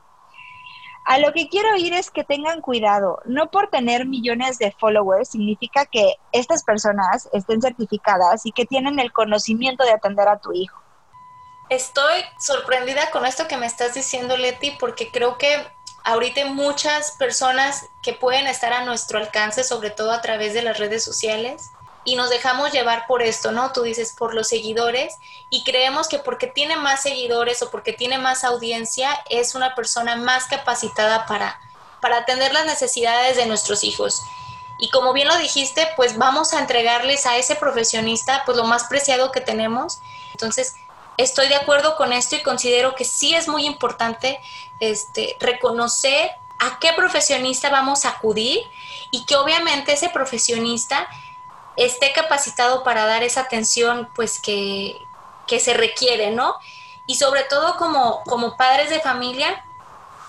A 1.05 1.17
lo 1.17 1.33
que 1.33 1.49
quiero 1.49 1.75
ir 1.77 1.93
es 1.93 2.11
que 2.11 2.23
tengan 2.23 2.61
cuidado. 2.61 3.19
No 3.25 3.49
por 3.49 3.69
tener 3.69 4.05
millones 4.05 4.59
de 4.59 4.71
followers 4.71 5.29
significa 5.29 5.85
que 5.85 6.15
estas 6.31 6.63
personas 6.63 7.27
estén 7.33 7.61
certificadas 7.61 8.45
y 8.45 8.51
que 8.51 8.65
tienen 8.65 8.99
el 8.99 9.11
conocimiento 9.11 9.83
de 9.83 9.91
atender 9.91 10.27
a 10.27 10.39
tu 10.39 10.53
hijo. 10.53 10.79
Estoy 11.69 12.21
sorprendida 12.39 13.09
con 13.11 13.25
esto 13.25 13.47
que 13.47 13.57
me 13.57 13.65
estás 13.65 13.93
diciendo, 13.93 14.37
Leti, 14.37 14.71
porque 14.79 15.09
creo 15.09 15.37
que 15.37 15.65
ahorita 16.03 16.45
muchas 16.47 17.13
personas 17.13 17.85
que 18.03 18.13
pueden 18.13 18.47
estar 18.47 18.73
a 18.73 18.85
nuestro 18.85 19.19
alcance, 19.19 19.63
sobre 19.63 19.89
todo 19.89 20.11
a 20.11 20.21
través 20.21 20.53
de 20.53 20.61
las 20.61 20.77
redes 20.77 21.03
sociales, 21.03 21.63
y 22.03 22.15
nos 22.15 22.29
dejamos 22.29 22.71
llevar 22.71 23.05
por 23.07 23.21
esto, 23.21 23.51
¿no? 23.51 23.71
Tú 23.71 23.83
dices 23.83 24.13
por 24.17 24.33
los 24.33 24.47
seguidores 24.47 25.15
y 25.49 25.63
creemos 25.63 26.07
que 26.07 26.19
porque 26.19 26.47
tiene 26.47 26.75
más 26.75 27.03
seguidores 27.03 27.61
o 27.61 27.69
porque 27.69 27.93
tiene 27.93 28.17
más 28.17 28.43
audiencia 28.43 29.23
es 29.29 29.53
una 29.53 29.75
persona 29.75 30.15
más 30.15 30.45
capacitada 30.45 31.25
para, 31.27 31.59
para 32.01 32.17
atender 32.17 32.53
las 32.53 32.65
necesidades 32.65 33.37
de 33.37 33.45
nuestros 33.45 33.83
hijos. 33.83 34.21
Y 34.79 34.89
como 34.89 35.13
bien 35.13 35.27
lo 35.27 35.37
dijiste, 35.37 35.87
pues 35.95 36.17
vamos 36.17 36.53
a 36.53 36.59
entregarles 36.59 37.27
a 37.27 37.37
ese 37.37 37.55
profesionista 37.55 38.41
pues 38.45 38.57
lo 38.57 38.63
más 38.63 38.85
preciado 38.85 39.31
que 39.31 39.39
tenemos. 39.39 39.99
Entonces, 40.31 40.73
estoy 41.17 41.49
de 41.49 41.55
acuerdo 41.55 41.95
con 41.97 42.13
esto 42.13 42.35
y 42.35 42.41
considero 42.41 42.95
que 42.95 43.05
sí 43.05 43.35
es 43.35 43.47
muy 43.47 43.67
importante 43.67 44.39
este, 44.79 45.37
reconocer 45.39 46.31
a 46.57 46.79
qué 46.79 46.93
profesionista 46.93 47.69
vamos 47.69 48.05
a 48.05 48.09
acudir 48.09 48.59
y 49.11 49.25
que 49.25 49.35
obviamente 49.35 49.93
ese 49.93 50.09
profesionista 50.09 51.07
esté 51.85 52.13
capacitado 52.13 52.83
para 52.83 53.05
dar 53.05 53.23
esa 53.23 53.41
atención 53.41 54.09
pues 54.15 54.39
que, 54.39 54.97
se 55.59 55.73
requiere, 55.73 56.31
¿no? 56.31 56.55
Y 57.07 57.15
sobre 57.15 57.43
todo 57.43 57.75
como, 57.75 58.23
como 58.23 58.55
padres 58.55 58.89
de 58.89 59.01
familia, 59.01 59.65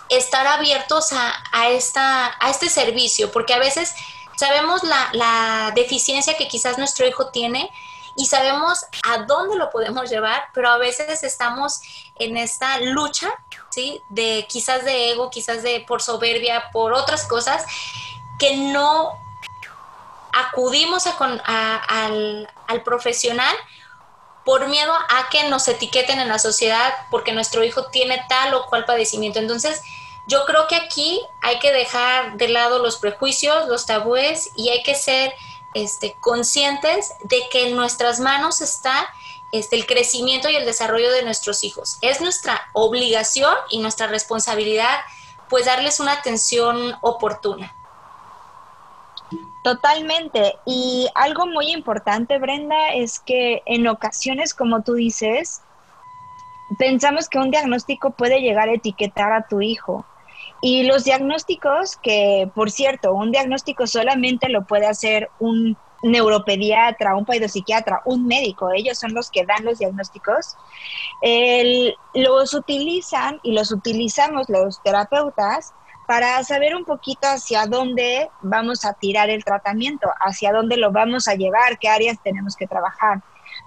estar 0.08 0.48
abiertos 0.48 1.12
a, 1.12 1.68
esta, 1.68 2.34
a 2.40 2.50
este 2.50 2.68
servicio, 2.68 3.30
porque 3.30 3.54
a 3.54 3.60
veces 3.60 3.94
sabemos 4.34 4.82
la, 4.82 5.10
la, 5.12 5.72
deficiencia 5.76 6.36
que 6.36 6.48
quizás 6.48 6.76
nuestro 6.76 7.06
hijo 7.06 7.28
tiene 7.28 7.70
y 8.16 8.26
sabemos 8.26 8.84
a 9.08 9.18
dónde 9.18 9.54
lo 9.54 9.70
podemos 9.70 10.10
llevar, 10.10 10.42
pero 10.52 10.70
a 10.70 10.78
veces 10.78 11.22
estamos 11.22 11.80
en 12.16 12.36
esta 12.36 12.80
lucha, 12.80 13.30
¿sí? 13.70 14.02
De 14.08 14.44
quizás 14.48 14.84
de 14.84 15.12
ego, 15.12 15.30
quizás 15.30 15.62
de 15.62 15.84
por 15.86 16.02
soberbia, 16.02 16.64
por 16.72 16.94
otras 16.94 17.26
cosas, 17.28 17.64
que 18.40 18.56
no 18.56 19.22
acudimos 20.32 21.04
al, 21.06 22.48
profesional 22.84 23.54
por 24.44 24.66
miedo 24.68 24.92
a 24.92 25.28
que 25.30 25.48
nos 25.48 25.68
etiqueten 25.68 26.18
en 26.18 26.28
la 26.28 26.38
sociedad 26.38 26.92
porque 27.10 27.32
nuestro 27.32 27.62
hijo 27.62 27.86
tiene 27.86 28.24
tal 28.28 28.54
o 28.54 28.66
cual 28.66 28.84
padecimiento. 28.84 29.38
Entonces, 29.38 29.80
yo 30.26 30.44
creo 30.46 30.66
que 30.66 30.76
aquí 30.76 31.20
hay 31.42 31.58
que 31.58 31.72
dejar 31.72 32.36
de 32.36 32.48
lado 32.48 32.78
los 32.78 32.96
prejuicios, 32.96 33.68
los 33.68 33.86
tabúes 33.86 34.50
y 34.56 34.70
hay 34.70 34.82
que 34.82 34.94
ser 34.94 35.32
este, 35.74 36.16
conscientes 36.20 37.12
de 37.22 37.48
que 37.50 37.68
en 37.68 37.76
nuestras 37.76 38.20
manos 38.20 38.60
está 38.60 39.08
este, 39.52 39.76
el 39.76 39.86
crecimiento 39.86 40.48
y 40.48 40.56
el 40.56 40.64
desarrollo 40.64 41.12
de 41.12 41.22
nuestros 41.22 41.62
hijos. 41.62 41.98
Es 42.00 42.20
nuestra 42.20 42.60
obligación 42.72 43.54
y 43.70 43.78
nuestra 43.78 44.06
responsabilidad 44.06 45.00
pues 45.48 45.66
darles 45.66 46.00
una 46.00 46.12
atención 46.12 46.96
oportuna. 47.02 47.76
Totalmente. 49.62 50.56
Y 50.66 51.08
algo 51.14 51.46
muy 51.46 51.70
importante, 51.70 52.38
Brenda, 52.38 52.94
es 52.94 53.20
que 53.20 53.62
en 53.66 53.86
ocasiones, 53.86 54.54
como 54.54 54.82
tú 54.82 54.94
dices, 54.94 55.62
pensamos 56.78 57.28
que 57.28 57.38
un 57.38 57.50
diagnóstico 57.50 58.10
puede 58.10 58.40
llegar 58.40 58.68
a 58.68 58.74
etiquetar 58.74 59.32
a 59.32 59.46
tu 59.46 59.60
hijo. 59.60 60.04
Y 60.60 60.84
los 60.84 61.04
diagnósticos, 61.04 61.96
que 61.96 62.50
por 62.54 62.70
cierto, 62.70 63.14
un 63.14 63.30
diagnóstico 63.30 63.86
solamente 63.86 64.48
lo 64.48 64.64
puede 64.64 64.86
hacer 64.86 65.30
un 65.38 65.76
neuropediatra, 66.02 67.16
un 67.16 67.24
paidopsiquiatra, 67.24 68.02
un 68.04 68.26
médico, 68.26 68.70
ellos 68.72 68.98
son 68.98 69.14
los 69.14 69.30
que 69.30 69.46
dan 69.46 69.64
los 69.64 69.78
diagnósticos, 69.78 70.56
los 72.14 72.54
utilizan 72.54 73.38
y 73.42 73.52
los 73.52 73.70
utilizamos 73.70 74.48
los 74.48 74.82
terapeutas 74.82 75.72
para 76.12 76.44
saber 76.44 76.76
un 76.76 76.84
poquito 76.84 77.26
hacia 77.26 77.64
dónde 77.64 78.28
vamos 78.42 78.84
a 78.84 78.92
tirar 78.92 79.30
el 79.30 79.42
tratamiento, 79.42 80.10
hacia 80.20 80.52
dónde 80.52 80.76
lo 80.76 80.92
vamos 80.92 81.26
a 81.26 81.36
llevar, 81.36 81.78
qué 81.78 81.88
áreas 81.88 82.18
tenemos 82.22 82.54
que 82.54 82.66
trabajar, 82.66 83.22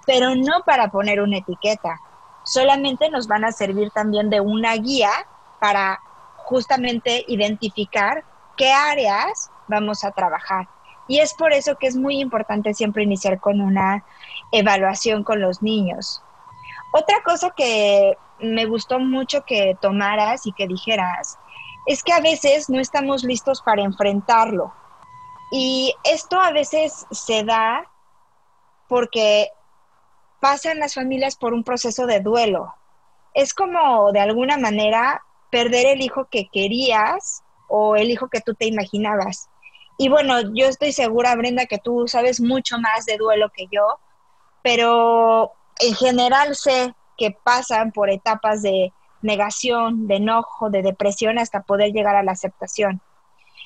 pero 0.06 0.32
no 0.36 0.62
para 0.64 0.88
poner 0.92 1.20
una 1.20 1.38
etiqueta. 1.38 1.98
Solamente 2.44 3.10
nos 3.10 3.26
van 3.26 3.44
a 3.44 3.50
servir 3.50 3.90
también 3.90 4.30
de 4.30 4.40
una 4.40 4.76
guía 4.76 5.10
para 5.58 5.98
justamente 6.36 7.24
identificar 7.26 8.22
qué 8.56 8.70
áreas 8.70 9.50
vamos 9.66 10.04
a 10.04 10.12
trabajar. 10.12 10.68
Y 11.08 11.18
es 11.18 11.34
por 11.34 11.52
eso 11.52 11.76
que 11.78 11.88
es 11.88 11.96
muy 11.96 12.20
importante 12.20 12.74
siempre 12.74 13.02
iniciar 13.02 13.40
con 13.40 13.60
una 13.60 14.04
evaluación 14.52 15.24
con 15.24 15.40
los 15.40 15.62
niños. 15.62 16.22
Otra 16.92 17.24
cosa 17.24 17.52
que 17.56 18.16
me 18.38 18.66
gustó 18.66 19.00
mucho 19.00 19.44
que 19.44 19.76
tomaras 19.80 20.46
y 20.46 20.52
que 20.52 20.68
dijeras 20.68 21.40
es 21.86 22.02
que 22.02 22.12
a 22.12 22.20
veces 22.20 22.68
no 22.68 22.80
estamos 22.80 23.24
listos 23.24 23.62
para 23.62 23.82
enfrentarlo. 23.82 24.72
Y 25.52 25.94
esto 26.04 26.40
a 26.40 26.50
veces 26.50 27.06
se 27.10 27.44
da 27.44 27.88
porque 28.88 29.48
pasan 30.40 30.80
las 30.80 30.94
familias 30.94 31.36
por 31.36 31.54
un 31.54 31.62
proceso 31.62 32.06
de 32.06 32.20
duelo. 32.20 32.74
Es 33.34 33.54
como 33.54 34.12
de 34.12 34.20
alguna 34.20 34.58
manera 34.58 35.22
perder 35.50 35.86
el 35.86 36.02
hijo 36.02 36.26
que 36.30 36.48
querías 36.52 37.42
o 37.68 37.96
el 37.96 38.10
hijo 38.10 38.28
que 38.28 38.40
tú 38.40 38.54
te 38.54 38.66
imaginabas. 38.66 39.48
Y 39.98 40.08
bueno, 40.08 40.40
yo 40.54 40.66
estoy 40.66 40.92
segura, 40.92 41.34
Brenda, 41.36 41.66
que 41.66 41.78
tú 41.78 42.06
sabes 42.06 42.40
mucho 42.40 42.78
más 42.78 43.06
de 43.06 43.16
duelo 43.16 43.50
que 43.50 43.66
yo, 43.70 43.98
pero 44.62 45.52
en 45.78 45.94
general 45.94 46.54
sé 46.54 46.94
que 47.16 47.30
pasan 47.30 47.92
por 47.92 48.10
etapas 48.10 48.62
de 48.62 48.92
negación, 49.26 50.06
de 50.06 50.16
enojo, 50.16 50.70
de 50.70 50.82
depresión 50.82 51.38
hasta 51.38 51.62
poder 51.62 51.92
llegar 51.92 52.16
a 52.16 52.22
la 52.22 52.32
aceptación. 52.32 53.00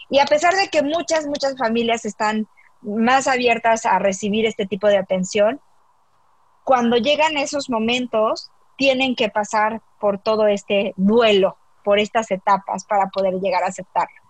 Y 0.09 0.19
a 0.19 0.25
pesar 0.27 0.55
de 0.55 0.69
que 0.69 0.83
muchas, 0.83 1.27
muchas 1.27 1.57
familias 1.57 2.05
están 2.05 2.49
más 2.83 3.29
abiertas 3.29 3.87
a 3.87 3.99
recibir 3.99 4.47
este 4.47 4.67
tipo 4.67 4.89
de 4.89 4.99
atención, 4.99 5.61
cuando 6.65 6.97
llegan 6.97 7.37
esos 7.37 7.71
momentos, 7.71 8.51
tienen 8.77 9.15
que 9.15 9.29
pasar 9.29 9.83
por 9.99 10.19
todo 10.19 10.47
este 10.47 10.95
duelo, 10.97 11.57
por 11.85 11.99
estas 11.99 12.31
etapas 12.31 12.85
para 12.85 13.09
poder 13.09 13.35
llegar 13.35 13.63
a 13.63 13.69
aceptarlo. 13.69 14.21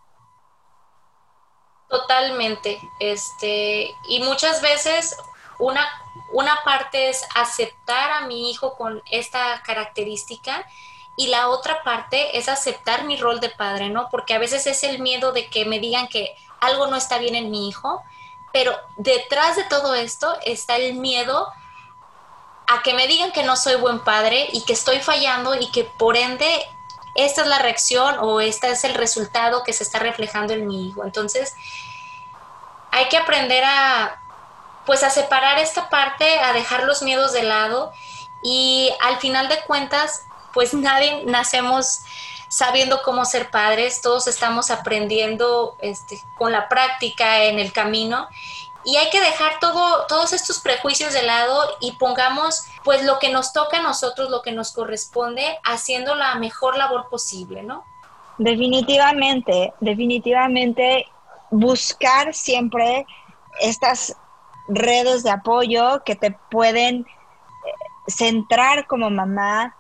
Totalmente, 1.88 2.78
este, 3.00 3.90
y 4.08 4.22
muchas 4.22 4.62
veces 4.62 5.16
una, 5.58 5.86
una 6.32 6.56
parte 6.64 7.10
es 7.10 7.24
aceptar 7.34 8.12
a 8.12 8.26
mi 8.26 8.50
hijo 8.50 8.76
con 8.76 9.02
esta 9.10 9.62
característica 9.64 10.64
y 11.16 11.28
la 11.28 11.48
otra 11.48 11.82
parte 11.82 12.38
es 12.38 12.48
aceptar 12.48 13.04
mi 13.04 13.16
rol 13.16 13.40
de 13.40 13.50
padre, 13.50 13.90
¿no? 13.90 14.08
Porque 14.10 14.34
a 14.34 14.38
veces 14.38 14.66
es 14.66 14.82
el 14.84 15.00
miedo 15.00 15.32
de 15.32 15.48
que 15.48 15.64
me 15.64 15.78
digan 15.78 16.08
que 16.08 16.34
algo 16.60 16.86
no 16.86 16.96
está 16.96 17.18
bien 17.18 17.34
en 17.34 17.50
mi 17.50 17.68
hijo, 17.68 18.02
pero 18.52 18.76
detrás 18.96 19.56
de 19.56 19.64
todo 19.64 19.94
esto 19.94 20.36
está 20.44 20.76
el 20.76 20.94
miedo 20.94 21.48
a 22.66 22.82
que 22.82 22.94
me 22.94 23.06
digan 23.06 23.32
que 23.32 23.42
no 23.42 23.56
soy 23.56 23.76
buen 23.76 24.00
padre 24.00 24.48
y 24.52 24.64
que 24.64 24.72
estoy 24.72 25.00
fallando 25.00 25.54
y 25.54 25.70
que 25.72 25.84
por 25.84 26.16
ende 26.16 26.64
esta 27.14 27.42
es 27.42 27.48
la 27.48 27.58
reacción 27.58 28.16
o 28.20 28.40
este 28.40 28.70
es 28.70 28.84
el 28.84 28.94
resultado 28.94 29.64
que 29.64 29.72
se 29.72 29.82
está 29.82 29.98
reflejando 29.98 30.52
en 30.52 30.66
mi 30.66 30.88
hijo. 30.88 31.04
Entonces, 31.04 31.54
hay 32.92 33.08
que 33.08 33.16
aprender 33.16 33.64
a, 33.64 34.20
pues, 34.86 35.02
a 35.02 35.10
separar 35.10 35.58
esta 35.58 35.88
parte, 35.88 36.38
a 36.38 36.52
dejar 36.52 36.84
los 36.84 37.02
miedos 37.02 37.32
de 37.32 37.42
lado 37.42 37.92
y 38.42 38.90
al 39.02 39.18
final 39.18 39.48
de 39.48 39.60
cuentas, 39.62 40.24
pues 40.52 40.74
nadie 40.74 41.24
nacemos 41.26 42.00
sabiendo 42.48 43.00
cómo 43.02 43.24
ser 43.24 43.50
padres, 43.50 44.02
todos 44.02 44.26
estamos 44.26 44.70
aprendiendo 44.70 45.76
este, 45.80 46.20
con 46.36 46.50
la 46.50 46.68
práctica 46.68 47.44
en 47.44 47.58
el 47.60 47.72
camino 47.72 48.28
y 48.84 48.96
hay 48.96 49.10
que 49.10 49.20
dejar 49.20 49.60
todo, 49.60 50.06
todos 50.06 50.32
estos 50.32 50.60
prejuicios 50.60 51.12
de 51.12 51.22
lado 51.22 51.76
y 51.80 51.92
pongamos 51.92 52.64
pues 52.82 53.04
lo 53.04 53.18
que 53.18 53.30
nos 53.30 53.52
toca 53.52 53.78
a 53.78 53.82
nosotros, 53.82 54.30
lo 54.30 54.42
que 54.42 54.52
nos 54.52 54.72
corresponde, 54.72 55.58
haciendo 55.64 56.14
la 56.14 56.34
mejor 56.36 56.76
labor 56.76 57.08
posible, 57.08 57.62
¿no? 57.62 57.84
Definitivamente, 58.38 59.74
definitivamente 59.80 61.06
buscar 61.50 62.32
siempre 62.32 63.06
estas 63.60 64.16
redes 64.68 65.22
de 65.22 65.30
apoyo 65.30 66.02
que 66.04 66.16
te 66.16 66.30
pueden 66.50 67.00
eh, 67.00 67.06
centrar 68.06 68.86
como 68.86 69.10
mamá, 69.10 69.76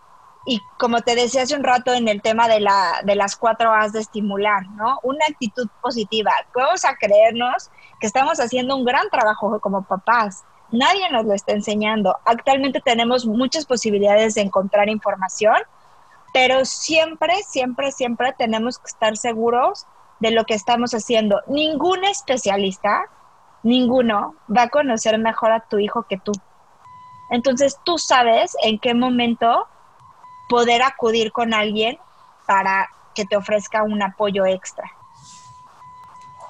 y 0.46 0.60
como 0.78 1.00
te 1.02 1.14
decía 1.14 1.42
hace 1.42 1.54
un 1.54 1.64
rato 1.64 1.92
en 1.92 2.08
el 2.08 2.22
tema 2.22 2.48
de, 2.48 2.60
la, 2.60 3.02
de 3.04 3.14
las 3.14 3.36
cuatro 3.36 3.72
A's 3.72 3.92
de 3.92 4.00
estimular, 4.00 4.66
¿no? 4.70 4.98
Una 5.02 5.24
actitud 5.28 5.68
positiva. 5.82 6.32
Vamos 6.54 6.84
a 6.84 6.96
creernos 6.96 7.70
que 8.00 8.06
estamos 8.06 8.40
haciendo 8.40 8.76
un 8.76 8.84
gran 8.84 9.08
trabajo 9.10 9.60
como 9.60 9.82
papás. 9.82 10.44
Nadie 10.72 11.10
nos 11.10 11.26
lo 11.26 11.34
está 11.34 11.52
enseñando. 11.52 12.16
Actualmente 12.24 12.80
tenemos 12.80 13.26
muchas 13.26 13.66
posibilidades 13.66 14.34
de 14.34 14.42
encontrar 14.42 14.88
información, 14.88 15.56
pero 16.32 16.64
siempre, 16.64 17.34
siempre, 17.46 17.92
siempre 17.92 18.34
tenemos 18.38 18.78
que 18.78 18.86
estar 18.86 19.16
seguros 19.16 19.86
de 20.20 20.30
lo 20.30 20.44
que 20.44 20.54
estamos 20.54 20.94
haciendo. 20.94 21.42
Ningún 21.48 22.04
especialista, 22.04 23.04
ninguno, 23.62 24.34
va 24.54 24.62
a 24.62 24.68
conocer 24.68 25.18
mejor 25.18 25.52
a 25.52 25.60
tu 25.60 25.78
hijo 25.78 26.04
que 26.04 26.18
tú. 26.18 26.32
Entonces 27.30 27.78
tú 27.84 27.98
sabes 27.98 28.56
en 28.62 28.78
qué 28.78 28.94
momento 28.94 29.66
poder 30.50 30.82
acudir 30.82 31.30
con 31.30 31.54
alguien 31.54 31.98
para 32.44 32.90
que 33.14 33.24
te 33.24 33.36
ofrezca 33.36 33.84
un 33.84 34.02
apoyo 34.02 34.44
extra. 34.44 34.92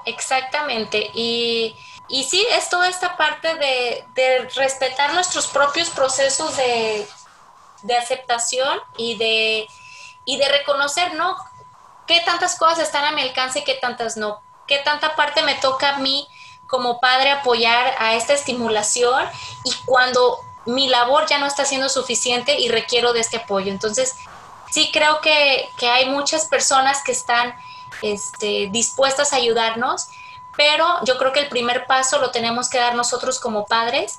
Exactamente. 0.06 1.10
Y, 1.14 1.76
y 2.08 2.24
sí, 2.24 2.44
es 2.52 2.70
toda 2.70 2.88
esta 2.88 3.16
parte 3.18 3.54
de, 3.54 4.48
respetar 4.56 5.12
nuestros 5.12 5.46
propios 5.48 5.90
procesos 5.90 6.56
de, 6.56 7.06
aceptación 7.96 8.80
y 8.96 9.16
de, 9.16 9.68
y 10.24 10.38
de 10.38 10.48
reconocer, 10.48 11.14
¿no? 11.14 11.36
¿Qué 12.06 12.20
tantas 12.20 12.56
cosas 12.56 12.80
están 12.80 13.04
a 13.04 13.12
mi 13.12 13.20
alcance 13.20 13.60
y 13.60 13.64
qué 13.64 13.74
tantas 13.74 14.16
no? 14.16 14.42
¿Qué 14.66 14.78
tanta 14.78 15.14
parte 15.14 15.42
me 15.42 15.54
toca 15.56 15.96
a 15.96 15.98
mí 15.98 16.26
como 16.66 17.00
padre 17.00 17.30
apoyar 17.30 17.94
a 17.98 18.14
esta 18.14 18.32
estimulación? 18.32 19.28
Y 19.64 19.74
cuando 19.84 20.38
mi 20.70 20.88
labor 20.88 21.26
ya 21.26 21.38
no 21.38 21.46
está 21.46 21.64
siendo 21.64 21.88
suficiente 21.88 22.58
y 22.58 22.68
requiero 22.68 23.12
de 23.12 23.20
este 23.20 23.38
apoyo. 23.38 23.70
Entonces, 23.70 24.16
sí 24.70 24.90
creo 24.92 25.20
que, 25.20 25.68
hay 25.82 26.08
muchas 26.08 26.46
personas 26.46 27.02
que 27.04 27.12
están 27.12 27.54
este, 28.02 28.68
dispuestas 28.70 29.32
a 29.32 29.36
ayudarnos, 29.36 30.08
pero 30.56 30.86
yo 31.04 31.18
creo 31.18 31.32
que 31.32 31.40
el 31.40 31.48
primer 31.48 31.86
paso 31.86 32.18
lo 32.18 32.30
tenemos 32.30 32.68
que 32.68 32.78
dar 32.78 32.94
nosotros 32.94 33.38
como 33.40 33.66
padres 33.66 34.18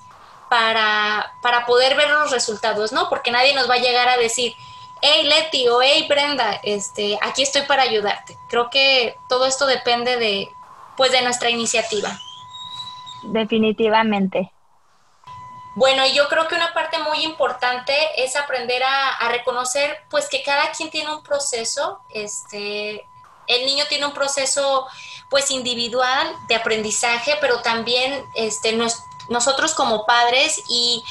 para, 0.50 1.34
para 1.42 1.66
poder 1.66 1.96
ver 1.96 2.10
los 2.10 2.32
resultados, 2.32 2.92
¿no? 2.92 3.10
Porque 3.10 3.32
nadie 3.32 3.54
nos 3.56 3.70
va 3.70 3.76
a 3.76 3.80
llegar 3.80 4.10
a 4.10 4.18
decir, 4.18 4.54
hey 5.02 5.24
Leti 5.24 5.68
o 5.70 5.82
hey 5.82 6.06
Brenda, 6.10 6.60
este, 6.64 7.18
aquí 7.22 7.44
estoy 7.44 7.64
para 7.64 7.84
ayudarte. 7.84 8.38
Creo 8.50 8.70
que 8.70 9.16
todo 9.30 9.46
esto 9.46 9.66
depende 9.66 10.18
de, 10.18 10.50
pues, 10.98 11.12
de 11.12 11.22
nuestra 11.22 11.50
iniciativa. 11.50 12.10
Definitivamente. 13.24 14.52
Bueno, 15.74 16.06
yo 16.06 16.28
creo 16.28 16.48
que 16.48 16.56
una 16.56 16.74
parte 16.74 16.98
muy 17.00 17.24
importante 17.24 17.94
es 18.18 18.36
aprender 18.36 18.84
a, 18.84 19.30
reconocer, 19.30 20.04
pues, 20.10 20.28
que 20.28 20.44
cada 20.44 20.72
quien 20.72 20.90
tiene 20.90 21.14
un 21.14 21.24
proceso, 21.24 22.02
este, 22.10 23.08
el 23.48 23.66
niño 23.66 23.86
tiene 23.88 24.06
un 24.06 24.14
proceso, 24.14 24.88
pues, 25.30 25.50
individual 25.50 26.36
de 26.50 26.56
aprendizaje, 26.56 27.38
pero 27.40 27.62
también, 27.62 28.26
este, 28.36 28.78
nosotros 29.30 29.74
como 29.74 30.06
padres 30.06 30.62
y 30.68 31.04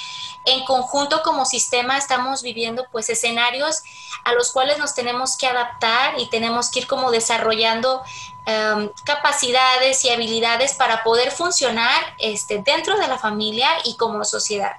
en 0.47 0.65
conjunto 0.65 1.23
como 1.23 1.45
sistema 1.45 1.99
estamos 1.99 2.43
viviendo 2.43 2.87
pues 2.91 3.11
escenarios 3.11 3.83
a 4.25 4.33
los 4.33 4.53
cuales 4.53 4.79
nos 4.79 4.95
tenemos 4.95 5.37
que 5.37 5.47
adaptar 5.47 6.19
y 6.19 6.29
tenemos 6.31 6.71
que 6.71 6.81
ir 6.81 6.87
como 6.87 7.11
desarrollando 7.11 8.03
em, 8.47 8.91
capacidades 9.05 10.05
y 10.05 10.11
habilidades 10.11 10.75
para 10.75 11.03
poder 11.03 11.31
funcionar 11.31 12.01
este, 12.19 12.63
dentro 12.63 12.99
de 12.99 13.07
la 13.07 13.19
familia 13.19 13.69
y 13.85 13.97
como 13.97 14.25
sociedad. 14.25 14.77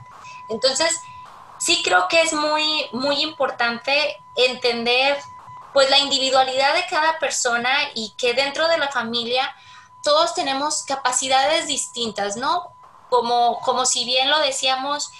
Entonces, 0.50 1.00
sí 1.60 1.82
creo 1.84 2.08
que 2.08 2.22
es 2.22 2.34
muy, 2.34 2.88
muy 2.92 3.22
importante 3.22 4.20
entender 4.36 5.18
pues 5.74 5.90
la 5.90 6.00
individualidad 6.00 6.74
de 6.74 6.86
cada 6.90 7.20
persona 7.20 7.72
y 7.94 8.12
que 8.18 8.34
dentro 8.34 8.68
de 8.68 8.78
la 8.78 8.90
familia 8.90 9.56
todos 10.04 10.34
tenemos 10.34 10.84
capacidades 10.84 11.68
distintas, 11.68 12.36
¿no? 12.36 12.74
Como, 13.10 13.60
como 13.62 13.86
si 13.86 14.04
bien 14.06 14.30
lo 14.30 14.40
decíamos, 14.40 15.12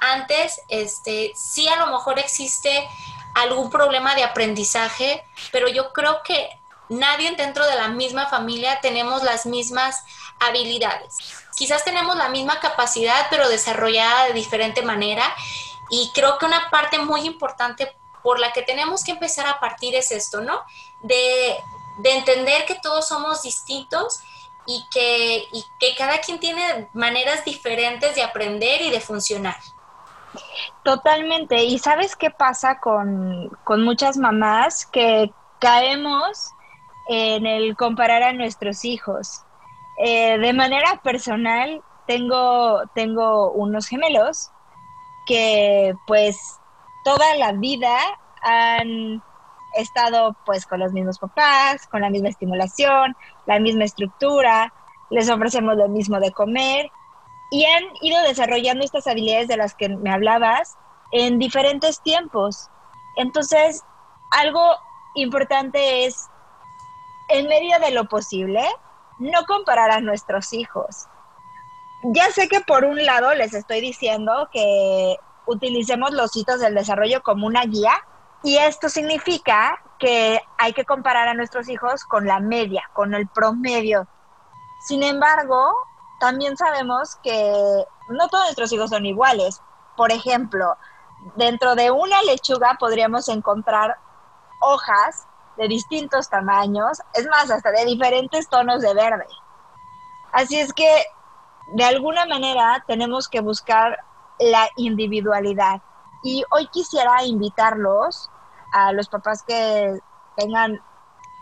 antes, 0.00 0.60
este, 0.68 1.32
sí 1.34 1.68
a 1.68 1.76
lo 1.76 1.86
mejor 1.86 2.18
existe 2.18 2.88
algún 3.34 3.70
problema 3.70 4.14
de 4.14 4.24
aprendizaje, 4.24 5.24
pero 5.52 5.68
yo 5.68 5.92
creo 5.92 6.22
que 6.22 6.50
nadie 6.88 7.30
dentro 7.36 7.66
de 7.66 7.76
la 7.76 7.88
misma 7.88 8.26
familia 8.26 8.80
tenemos 8.80 9.22
las 9.22 9.46
mismas 9.46 10.02
habilidades. 10.40 11.16
Quizás 11.56 11.84
tenemos 11.84 12.16
la 12.16 12.28
misma 12.28 12.60
capacidad, 12.60 13.26
pero 13.30 13.48
desarrollada 13.48 14.26
de 14.26 14.32
diferente 14.32 14.82
manera. 14.82 15.24
Y 15.90 16.10
creo 16.14 16.38
que 16.38 16.46
una 16.46 16.70
parte 16.70 16.98
muy 16.98 17.22
importante 17.22 17.94
por 18.22 18.38
la 18.40 18.52
que 18.52 18.62
tenemos 18.62 19.04
que 19.04 19.12
empezar 19.12 19.46
a 19.46 19.60
partir 19.60 19.94
es 19.94 20.10
esto, 20.10 20.40
¿no? 20.40 20.60
De, 21.02 21.56
de 21.98 22.12
entender 22.12 22.66
que 22.66 22.76
todos 22.76 23.08
somos 23.08 23.42
distintos 23.42 24.20
y 24.66 24.84
que 24.90 25.48
cada 25.96 26.20
quien 26.20 26.38
tiene 26.38 26.88
maneras 26.92 27.44
diferentes 27.44 28.14
de 28.14 28.22
aprender 28.22 28.82
y 28.82 28.90
de 28.90 29.00
funcionar. 29.00 29.56
Totalmente. 30.82 31.64
¿Y 31.64 31.78
sabes 31.78 32.16
qué 32.16 32.30
pasa 32.30 32.78
con, 32.78 33.50
muchas 33.84 34.16
mamás? 34.16 34.86
Que 34.86 35.30
caemos 35.58 36.50
en 37.08 37.46
el 37.46 37.76
comparar 37.76 38.22
a 38.22 38.32
nuestros 38.32 38.84
hijos. 38.84 39.42
Eh, 39.98 40.38
de 40.38 40.52
manera 40.52 41.00
personal, 41.02 41.82
tengo, 42.06 42.82
tengo 42.94 43.52
unos 43.52 43.86
gemelos 43.88 44.50
que 45.26 45.94
pues 46.06 46.38
toda 47.04 47.34
la 47.36 47.52
vida 47.52 47.96
han 48.42 49.22
estado 49.76 50.36
pues 50.46 50.66
con 50.66 50.80
los 50.80 50.92
mismos 50.92 51.18
papás, 51.18 51.86
con 51.88 52.00
la 52.00 52.10
misma 52.10 52.30
estimulación, 52.30 53.14
la 53.46 53.60
misma 53.60 53.84
estructura, 53.84 54.72
les 55.10 55.28
ofrecemos 55.28 55.76
lo 55.76 55.88
mismo 55.88 56.18
de 56.18 56.32
comer 56.32 56.90
y 57.50 57.64
han 57.64 57.84
ido 58.00 58.20
desarrollando 58.22 58.84
estas 58.84 59.06
habilidades 59.06 59.48
de 59.48 59.56
las 59.56 59.74
que 59.74 59.88
me 59.88 60.12
hablabas 60.12 60.76
en 61.12 61.38
diferentes 61.38 62.00
tiempos. 62.00 62.68
Entonces, 63.16 63.82
algo 64.30 64.62
importante 65.14 66.06
es, 66.06 66.28
en 67.28 67.48
medio 67.48 67.78
de 67.80 67.90
lo 67.90 68.08
posible, 68.08 68.62
no 69.18 69.44
comparar 69.46 69.90
a 69.90 70.00
nuestros 70.00 70.52
hijos. 70.52 71.06
Ya 72.02 72.30
sé 72.30 72.48
que 72.48 72.60
por 72.60 72.84
un 72.84 73.04
lado 73.04 73.34
les 73.34 73.52
estoy 73.52 73.80
diciendo 73.80 74.48
que 74.52 75.16
utilicemos 75.46 76.12
los 76.12 76.34
hitos 76.36 76.60
del 76.60 76.74
desarrollo 76.74 77.22
como 77.22 77.46
una 77.46 77.64
guía 77.64 77.92
y 78.42 78.56
esto 78.56 78.88
significa 78.88 79.82
que 79.98 80.40
hay 80.56 80.72
que 80.72 80.84
comparar 80.84 81.28
a 81.28 81.34
nuestros 81.34 81.68
hijos 81.68 82.04
con 82.04 82.26
la 82.26 82.40
media, 82.40 82.88
con 82.94 83.12
el 83.12 83.28
promedio. 83.28 84.08
Sin 84.86 85.02
embargo, 85.02 85.74
también 86.20 86.56
sabemos 86.56 87.16
que 87.16 87.84
no 88.08 88.28
todos 88.28 88.44
nuestros 88.44 88.72
hijos 88.72 88.90
son 88.90 89.06
iguales. 89.06 89.60
Por 89.96 90.12
ejemplo, 90.12 90.76
dentro 91.34 91.74
de 91.74 91.90
una 91.90 92.22
lechuga 92.22 92.76
podríamos 92.78 93.28
encontrar 93.28 93.98
hojas 94.60 95.26
de 95.56 95.66
distintos 95.66 96.28
tamaños, 96.28 97.00
es 97.14 97.26
más, 97.28 97.50
hasta 97.50 97.70
de 97.70 97.86
diferentes 97.86 98.48
tonos 98.48 98.82
de 98.82 98.94
verde. 98.94 99.26
Así 100.32 100.60
es 100.60 100.72
que, 100.72 101.04
de 101.72 101.84
alguna 101.84 102.24
manera, 102.26 102.84
tenemos 102.86 103.28
que 103.28 103.40
buscar 103.40 103.98
la 104.38 104.68
individualidad. 104.76 105.82
Y 106.22 106.44
hoy 106.50 106.68
quisiera 106.68 107.24
invitarlos 107.24 108.30
a 108.72 108.92
los 108.92 109.08
papás 109.08 109.42
que 109.42 109.98
tengan 110.36 110.80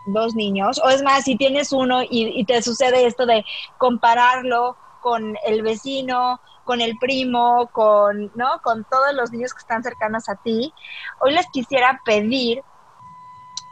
dos 0.05 0.35
niños, 0.35 0.79
o 0.83 0.89
es 0.89 1.03
más, 1.03 1.23
si 1.23 1.35
tienes 1.35 1.71
uno 1.71 2.01
y, 2.09 2.43
te 2.45 2.61
sucede 2.61 3.05
esto 3.05 3.25
de 3.25 3.45
compararlo 3.77 4.77
con 5.01 5.37
el 5.45 5.61
vecino, 5.61 6.39
con 6.63 6.81
el 6.81 6.97
primo, 6.97 7.69
con, 7.71 8.31
¿no? 8.35 8.61
con 8.63 8.85
todos 8.85 9.13
los 9.13 9.31
niños 9.31 9.53
que 9.53 9.59
están 9.59 9.83
cercanos 9.83 10.29
a 10.29 10.35
ti, 10.35 10.73
hoy 11.19 11.33
les 11.33 11.47
quisiera 11.47 12.01
pedir 12.05 12.61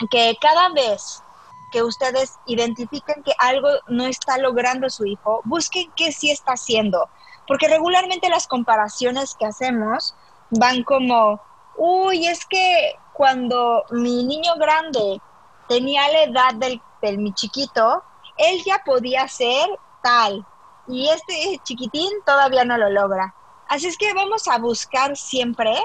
que 0.10 0.38
cada 0.40 0.70
vez 0.70 1.24
que 1.72 1.84
ustedes 1.84 2.36
identifiquen 2.46 3.24
que 3.24 3.34
algo 3.40 3.70
no 3.88 4.06
está 4.06 4.38
logrando 4.38 4.90
su 4.90 5.06
hijo, 5.06 5.42
busquen 5.44 5.92
qué 5.96 6.12
sí 6.12 6.32
está 6.32 6.54
haciendo, 6.54 7.10
porque 7.48 7.68
regularmente 7.68 8.30
las 8.30 8.48
comparaciones 8.48 9.36
que 9.38 9.46
hacemos 9.46 10.16
van 10.52 10.84
como, 10.84 11.42
uy, 11.76 12.28
es 12.28 12.46
que 12.46 12.96
cuando 13.14 13.84
mi 13.92 14.24
niño 14.24 14.56
grande 14.58 15.20
tenía 15.68 16.08
la 16.10 16.24
edad 16.24 16.54
del, 16.56 16.82
del 17.02 17.18
mi 17.18 17.34
chiquito, 17.34 18.04
él 18.38 18.64
ya 18.64 18.82
podía 18.86 19.28
ser 19.28 19.68
tal, 20.02 20.46
y 20.88 21.10
este 21.10 21.60
chiquitín 21.64 22.10
todavía 22.26 22.64
no 22.64 22.78
lo 22.78 22.90
logra. 22.90 23.34
Así 23.68 23.88
es 23.88 23.98
que 23.98 24.14
vamos 24.14 24.48
a 24.48 24.58
buscar 24.58 25.18
siempre 25.18 25.76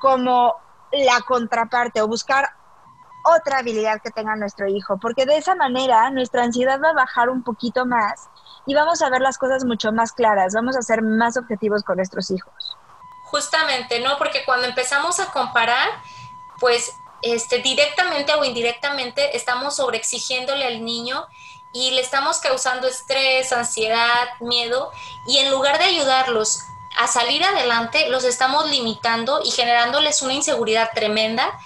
como 0.00 0.54
la 0.92 1.20
contraparte 1.22 2.00
o 2.00 2.08
buscar 2.08 2.48
otra 3.24 3.58
habilidad 3.58 4.00
que 4.02 4.10
tenga 4.10 4.34
nuestro 4.36 4.66
hijo, 4.66 4.98
porque 4.98 5.26
de 5.26 5.36
esa 5.36 5.54
manera 5.54 6.10
nuestra 6.10 6.42
ansiedad 6.42 6.80
va 6.82 6.90
a 6.90 6.94
bajar 6.94 7.28
un 7.28 7.42
poquito 7.42 7.84
más 7.84 8.28
y 8.66 8.74
vamos 8.74 9.02
a 9.02 9.10
ver 9.10 9.20
las 9.20 9.36
cosas 9.36 9.64
mucho 9.64 9.92
más 9.92 10.12
claras, 10.12 10.54
vamos 10.54 10.76
a 10.76 10.82
ser 10.82 11.02
más 11.02 11.36
objetivos 11.36 11.82
con 11.82 11.96
nuestros 11.96 12.30
hijos. 12.30 12.76
Justamente, 13.24 14.00
¿no? 14.00 14.16
Porque 14.16 14.44
cuando 14.44 14.66
empezamos 14.66 15.20
a 15.20 15.26
comparar, 15.26 15.88
pues 16.58 16.92
este, 17.22 17.58
directamente 17.58 18.34
o 18.34 18.44
indirectamente 18.44 19.36
estamos 19.36 19.76
sobreexigiéndole 19.76 20.64
al 20.66 20.84
niño 20.84 21.26
y 21.72 21.92
le 21.92 22.00
estamos 22.00 22.38
causando 22.38 22.88
estrés, 22.88 23.52
ansiedad, 23.52 24.28
miedo, 24.40 24.90
y 25.26 25.38
en 25.38 25.50
lugar 25.50 25.78
de 25.78 25.84
ayudarlos 25.84 26.60
a 26.98 27.06
salir 27.06 27.44
adelante, 27.44 28.08
los 28.08 28.24
estamos 28.24 28.68
limitando 28.68 29.40
y 29.44 29.50
generándoles 29.50 30.22
una 30.22 30.34
inseguridad 30.34 30.90
tremenda 30.92 31.58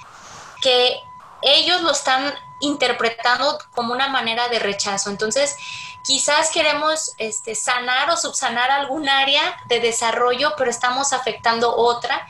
que 0.60 1.00
ellos 1.42 1.80
lo 1.80 1.92
están 1.92 2.34
interpretando 2.60 3.58
como 3.74 3.92
una 3.92 4.08
manera 4.08 4.48
de 4.48 4.58
rechazo. 4.58 5.10
Entonces, 5.10 5.56
quizás 6.04 6.50
queremos 6.50 7.14
este, 7.18 7.54
sanar 7.54 8.10
o 8.10 8.16
subsanar 8.16 8.70
algún 8.70 9.08
área 9.08 9.56
de 9.66 9.80
desarrollo, 9.80 10.54
pero 10.56 10.70
estamos 10.70 11.12
afectando 11.12 11.74
otra, 11.74 12.26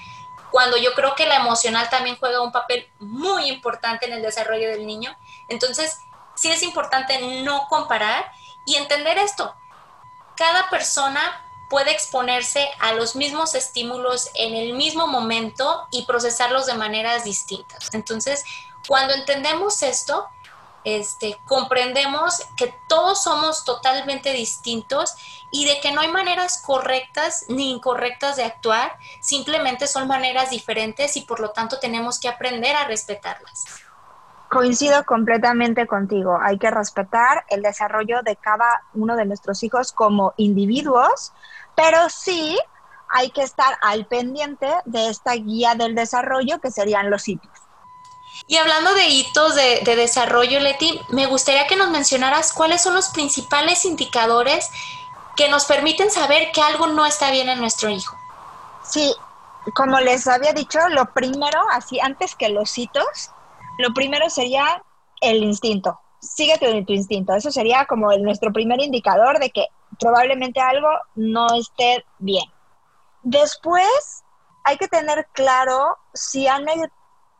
cuando 0.54 0.76
yo 0.76 0.94
creo 0.94 1.16
que 1.16 1.26
la 1.26 1.34
emocional 1.34 1.90
también 1.90 2.16
juega 2.16 2.40
un 2.40 2.52
papel 2.52 2.88
muy 3.00 3.48
importante 3.48 4.06
en 4.06 4.12
el 4.12 4.22
desarrollo 4.22 4.68
del 4.68 4.86
niño. 4.86 5.18
Entonces, 5.48 5.98
sí 6.36 6.48
es 6.48 6.62
importante 6.62 7.42
no 7.42 7.66
comparar 7.68 8.30
y 8.64 8.76
entender 8.76 9.18
esto. 9.18 9.52
Cada 10.36 10.70
persona 10.70 11.44
puede 11.68 11.90
exponerse 11.90 12.70
a 12.78 12.92
los 12.92 13.16
mismos 13.16 13.56
estímulos 13.56 14.30
en 14.34 14.54
el 14.54 14.74
mismo 14.74 15.08
momento 15.08 15.88
y 15.90 16.04
procesarlos 16.04 16.66
de 16.66 16.74
maneras 16.74 17.24
distintas. 17.24 17.92
Entonces, 17.92 18.44
cuando 18.86 19.12
entendemos 19.12 19.82
esto, 19.82 20.28
este, 20.84 21.36
comprendemos 21.46 22.42
que 22.56 22.72
todos 22.88 23.24
somos 23.24 23.64
totalmente 23.64 24.30
distintos 24.32 25.14
y 25.54 25.66
de 25.66 25.78
que 25.80 25.92
no 25.92 26.00
hay 26.00 26.08
maneras 26.08 26.60
correctas 26.66 27.44
ni 27.48 27.70
incorrectas 27.70 28.34
de 28.34 28.42
actuar, 28.42 28.98
simplemente 29.20 29.86
son 29.86 30.08
maneras 30.08 30.50
diferentes 30.50 31.16
y 31.16 31.20
por 31.20 31.38
lo 31.38 31.50
tanto 31.50 31.78
tenemos 31.78 32.18
que 32.18 32.26
aprender 32.28 32.74
a 32.74 32.88
respetarlas. 32.88 33.64
Coincido 34.50 35.04
completamente 35.04 35.86
contigo. 35.86 36.36
Hay 36.42 36.58
que 36.58 36.72
respetar 36.72 37.44
el 37.50 37.62
desarrollo 37.62 38.22
de 38.22 38.34
cada 38.34 38.82
uno 38.94 39.14
de 39.14 39.26
nuestros 39.26 39.62
hijos 39.62 39.92
como 39.92 40.34
individuos, 40.38 41.32
pero 41.76 42.10
sí 42.10 42.58
hay 43.08 43.30
que 43.30 43.42
estar 43.42 43.78
al 43.80 44.06
pendiente 44.06 44.68
de 44.86 45.08
esta 45.08 45.34
guía 45.34 45.76
del 45.76 45.94
desarrollo 45.94 46.60
que 46.60 46.72
serían 46.72 47.10
los 47.10 47.28
hitos. 47.28 47.64
Y 48.48 48.56
hablando 48.56 48.92
de 48.94 49.06
hitos 49.06 49.54
de, 49.54 49.96
desarrollo, 49.96 50.58
Leti, 50.58 51.00
me 51.10 51.26
gustaría 51.26 51.68
que 51.68 51.76
nos 51.76 51.90
mencionaras 51.90 52.52
cuáles 52.52 52.82
son 52.82 52.94
los 52.94 53.10
principales 53.10 53.84
indicadores 53.84 54.68
que 55.36 55.48
nos 55.48 55.64
permiten 55.64 56.10
saber 56.10 56.52
que 56.52 56.62
algo 56.62 56.86
no 56.86 57.04
está 57.06 57.30
bien 57.30 57.48
en 57.48 57.60
nuestro 57.60 57.90
hijo. 57.90 58.16
Sí, 58.82 59.14
como 59.74 59.98
les 60.00 60.26
había 60.26 60.52
dicho, 60.52 60.78
lo 60.90 61.12
primero, 61.12 61.60
así 61.70 61.98
antes 62.00 62.34
que 62.34 62.50
los 62.50 62.76
hitos, 62.76 63.30
lo 63.78 63.92
primero 63.94 64.28
sería 64.30 64.82
el 65.20 65.42
instinto. 65.42 66.00
Síguete 66.20 66.72
de 66.72 66.84
tu 66.84 66.92
instinto. 66.92 67.34
Eso 67.34 67.50
sería 67.50 67.86
como 67.86 68.12
el, 68.12 68.22
nuestro 68.22 68.52
primer 68.52 68.80
indicador 68.80 69.38
de 69.38 69.50
que 69.50 69.66
probablemente 69.98 70.60
algo 70.60 70.88
no 71.14 71.46
esté 71.54 72.04
bien. 72.18 72.44
Después, 73.22 74.24
hay 74.64 74.76
que 74.76 74.88
tener 74.88 75.26
claro 75.32 75.96
si 76.12 76.46
han 76.46 76.64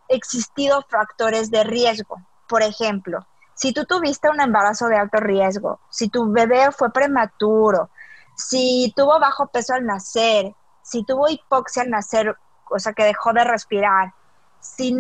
existido 0.09 0.85
factores 0.89 1.51
de 1.51 1.65
riesgo. 1.65 2.17
Por 2.49 2.63
ejemplo, 2.63 3.27
si 3.55 3.73
tú 3.73 3.85
tuviste 3.85 4.29
un 4.29 4.41
embarazo 4.41 4.87
de 4.89 4.97
alto 4.97 5.19
riesgo, 5.19 5.81
si 5.89 6.09
tu 6.09 6.31
bebé 6.31 6.71
fue 6.73 6.93
prematuro, 6.93 7.91
si 8.37 8.93
tuvo 8.97 9.19
bajo 9.21 9.47
peso 9.47 9.75
al 9.75 9.87
nacer, 9.87 10.55
si 10.83 11.05
tuvo 11.05 11.29
hipoxia 11.29 11.83
al 11.83 11.91
nacer, 11.91 12.37
o 12.69 12.79
sea 12.79 12.93
que 12.93 13.05
dejó 13.05 13.33
de 13.33 13.45
respirar, 13.45 14.13
si 14.61 14.95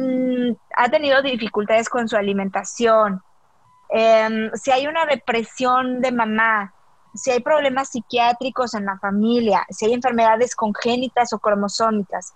ha 0.77 0.88
tenido 0.88 1.23
dificultades 1.23 1.88
con 1.88 2.09
su 2.09 2.17
alimentación, 2.17 3.23
em, 3.88 4.51
si 4.55 4.71
hay 4.71 4.87
una 4.87 5.07
depresión 5.07 6.01
de 6.01 6.12
mamá, 6.12 6.73
si 7.14 7.31
hay 7.31 7.40
problemas 7.40 7.88
psiquiátricos 7.90 8.75
en 8.75 8.87
la 8.87 8.99
familia, 8.99 9.64
si 9.71 9.87
hay 9.87 9.95
enfermedades 9.95 10.55
congénitas 10.55 11.33
o 11.33 11.38
cromosómicas, 11.38 12.35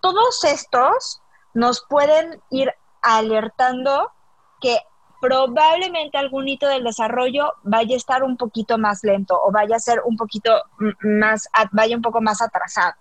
todos 0.00 0.44
estos 0.44 1.20
nos 1.54 1.84
pueden 1.88 2.40
ir 2.50 2.72
alertando 3.02 4.12
que 4.60 4.78
probablemente 5.20 6.18
algún 6.18 6.48
hito 6.48 6.68
del 6.68 6.84
desarrollo 6.84 7.54
vaya 7.62 7.94
a 7.94 7.96
estar 7.96 8.22
un 8.22 8.36
poquito 8.36 8.78
más 8.78 9.02
lento 9.02 9.40
o 9.42 9.50
vaya 9.50 9.76
a 9.76 9.80
ser 9.80 10.00
un 10.04 10.16
poquito 10.16 10.62
más, 11.00 11.48
vaya 11.72 11.96
un 11.96 12.02
poco 12.02 12.20
más 12.20 12.40
atrasado. 12.40 12.94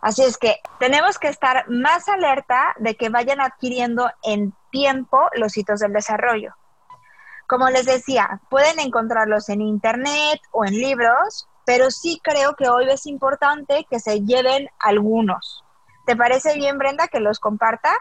Así 0.00 0.22
es 0.22 0.36
que 0.36 0.60
tenemos 0.78 1.18
que 1.18 1.28
estar 1.28 1.68
más 1.68 2.08
alerta 2.08 2.74
de 2.78 2.94
que 2.94 3.08
vayan 3.08 3.40
adquiriendo 3.40 4.10
en 4.22 4.52
tiempo 4.70 5.18
los 5.34 5.56
hitos 5.56 5.80
del 5.80 5.92
desarrollo. 5.92 6.54
Como 7.46 7.70
les 7.70 7.86
decía, 7.86 8.40
pueden 8.50 8.80
encontrarlos 8.80 9.48
en 9.48 9.60
internet 9.60 10.40
o 10.50 10.64
en 10.64 10.74
libros, 10.74 11.46
pero 11.64 11.90
sí 11.90 12.20
creo 12.22 12.54
que 12.54 12.68
hoy 12.68 12.90
es 12.90 13.06
importante 13.06 13.86
que 13.88 14.00
se 14.00 14.20
lleven 14.20 14.68
algunos. 14.78 15.64
¿Te 16.06 16.16
parece 16.16 16.54
bien, 16.54 16.78
Brenda, 16.78 17.08
que 17.08 17.20
los 17.20 17.38
comparta? 17.38 17.94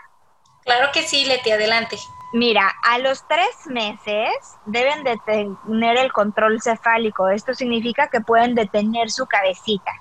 Claro 0.64 0.90
que 0.94 1.04
sí, 1.04 1.26
Leti, 1.26 1.52
adelante. 1.52 1.98
Mira, 2.34 2.74
a 2.84 2.98
los 2.98 3.28
tres 3.28 3.68
meses 3.68 4.34
deben 4.66 5.04
de 5.04 5.20
tener 5.24 5.98
el 6.00 6.12
control 6.12 6.60
cefálico. 6.64 7.30
Esto 7.30 7.54
significa 7.54 8.08
que 8.08 8.22
pueden 8.22 8.56
detener 8.56 9.12
su 9.12 9.28
cabecita. 9.28 9.92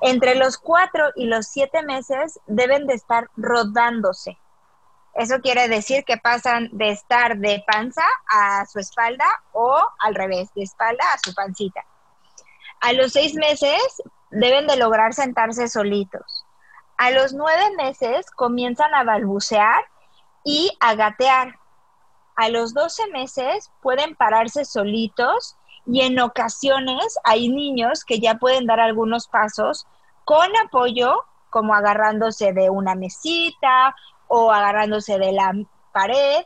Entre 0.00 0.36
los 0.36 0.56
cuatro 0.56 1.10
y 1.14 1.26
los 1.26 1.46
siete 1.46 1.82
meses 1.82 2.40
deben 2.46 2.86
de 2.86 2.94
estar 2.94 3.28
rodándose. 3.36 4.38
Eso 5.12 5.40
quiere 5.42 5.68
decir 5.68 6.04
que 6.04 6.16
pasan 6.16 6.70
de 6.72 6.92
estar 6.92 7.36
de 7.36 7.62
panza 7.70 8.06
a 8.26 8.64
su 8.64 8.78
espalda 8.78 9.26
o 9.52 9.86
al 9.98 10.14
revés, 10.14 10.48
de 10.54 10.62
espalda 10.62 11.04
a 11.12 11.18
su 11.18 11.34
pancita. 11.34 11.84
A 12.80 12.94
los 12.94 13.12
seis 13.12 13.34
meses 13.34 14.02
deben 14.30 14.66
de 14.66 14.78
lograr 14.78 15.12
sentarse 15.12 15.68
solitos. 15.68 16.46
A 16.96 17.10
los 17.10 17.34
nueve 17.34 17.64
meses 17.76 18.30
comienzan 18.30 18.94
a 18.94 19.04
balbucear 19.04 19.84
y 20.44 20.70
a 20.80 20.94
gatear. 20.94 21.58
A 22.36 22.48
los 22.48 22.74
doce 22.74 23.06
meses 23.08 23.70
pueden 23.80 24.14
pararse 24.14 24.64
solitos 24.64 25.56
y 25.86 26.02
en 26.02 26.18
ocasiones 26.20 27.18
hay 27.24 27.48
niños 27.48 28.04
que 28.04 28.20
ya 28.20 28.36
pueden 28.36 28.66
dar 28.66 28.80
algunos 28.80 29.28
pasos 29.28 29.86
con 30.24 30.48
apoyo, 30.64 31.22
como 31.50 31.74
agarrándose 31.74 32.52
de 32.52 32.70
una 32.70 32.94
mesita 32.94 33.94
o 34.28 34.52
agarrándose 34.52 35.18
de 35.18 35.32
la 35.32 35.52
pared, 35.92 36.44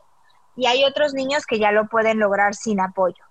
y 0.56 0.66
hay 0.66 0.84
otros 0.84 1.14
niños 1.14 1.46
que 1.46 1.58
ya 1.58 1.70
lo 1.70 1.86
pueden 1.86 2.18
lograr 2.18 2.54
sin 2.54 2.80
apoyo. 2.80 3.24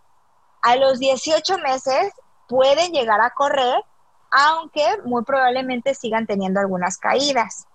A 0.62 0.78
los 0.78 0.98
18 0.98 1.58
meses 1.60 2.14
pueden 2.48 2.94
llegar 2.94 3.20
a 3.22 3.32
correr, 3.32 3.84
aunque 4.32 4.86
muy 5.04 5.24
probablemente 5.24 5.94
sigan 5.94 6.26
teniendo 6.26 6.62
algunas 6.62 6.98
caídas. 6.98 7.68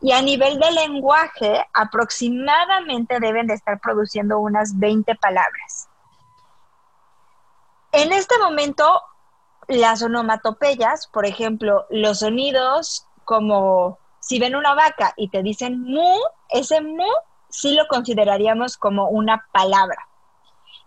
Y 0.00 0.12
a 0.12 0.22
nivel 0.22 0.58
de 0.58 0.70
lenguaje, 0.70 1.66
aproximadamente 1.72 3.18
deben 3.20 3.46
de 3.48 3.54
estar 3.54 3.80
produciendo 3.80 4.38
unas 4.38 4.78
20 4.78 5.14
palabras. 5.16 5.88
En 7.92 8.12
este 8.12 8.38
momento, 8.38 9.02
las 9.66 10.02
onomatopeyas, 10.02 11.08
por 11.08 11.26
ejemplo, 11.26 11.86
los 11.90 12.20
sonidos 12.20 13.06
como 13.24 13.98
si 14.20 14.38
ven 14.38 14.56
una 14.56 14.74
vaca 14.74 15.14
y 15.16 15.28
te 15.28 15.42
dicen 15.42 15.82
mu, 15.82 16.18
ese 16.50 16.80
mu 16.80 17.06
sí 17.48 17.74
lo 17.74 17.86
consideraríamos 17.86 18.76
como 18.76 19.08
una 19.08 19.46
palabra. 19.52 20.06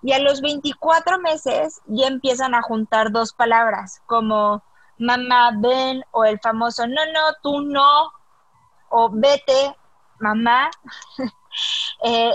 Y 0.04 0.14
a 0.14 0.20
los 0.20 0.42
24 0.42 1.20
meses 1.20 1.82
ya 1.86 2.08
empiezan 2.08 2.56
a 2.56 2.62
juntar 2.62 3.12
dos 3.12 3.34
palabras, 3.34 4.02
como 4.08 4.64
mamá, 4.98 5.52
ven, 5.58 6.04
o 6.12 6.26
el 6.26 6.40
famoso 6.40 6.88
no, 6.88 7.06
no, 7.14 7.22
tú 7.44 7.62
no, 7.62 8.12
o 8.92 9.10
vete, 9.10 9.76
mamá. 10.20 10.70
eh, 12.04 12.32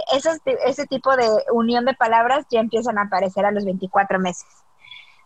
ese 0.64 0.86
tipo 0.86 1.16
de 1.16 1.28
unión 1.52 1.84
de 1.84 1.94
palabras 1.94 2.46
ya 2.50 2.60
empiezan 2.60 2.98
a 2.98 3.02
aparecer 3.02 3.46
a 3.46 3.52
los 3.52 3.64
24 3.64 4.18
meses. 4.18 4.48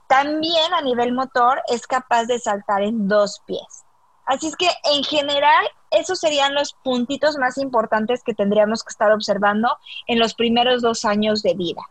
También 0.08 0.74
a 0.74 0.82
nivel 0.82 1.12
motor 1.12 1.62
es 1.68 1.86
capaz 1.86 2.24
de 2.24 2.38
saltar 2.38 2.82
en 2.82 3.06
dos 3.08 3.40
pies. 3.46 3.84
Así 4.26 4.48
es 4.48 4.56
que 4.56 4.68
en 4.84 5.02
general 5.04 5.66
esos 5.90 6.20
serían 6.20 6.54
los 6.54 6.72
puntitos 6.84 7.36
más 7.36 7.58
importantes 7.58 8.22
que 8.22 8.34
tendríamos 8.34 8.84
que 8.84 8.90
estar 8.90 9.10
observando 9.12 9.76
en 10.06 10.18
los 10.18 10.34
primeros 10.34 10.82
dos 10.82 11.04
años 11.04 11.42
de 11.42 11.54
vida. 11.54 11.82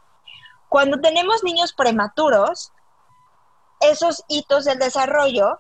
Cuando 0.70 1.00
tenemos 1.00 1.44
niños 1.44 1.74
prematuros, 1.74 2.72
esos 3.82 4.24
hitos 4.28 4.66
del 4.66 4.80
desarrollo 4.80 5.60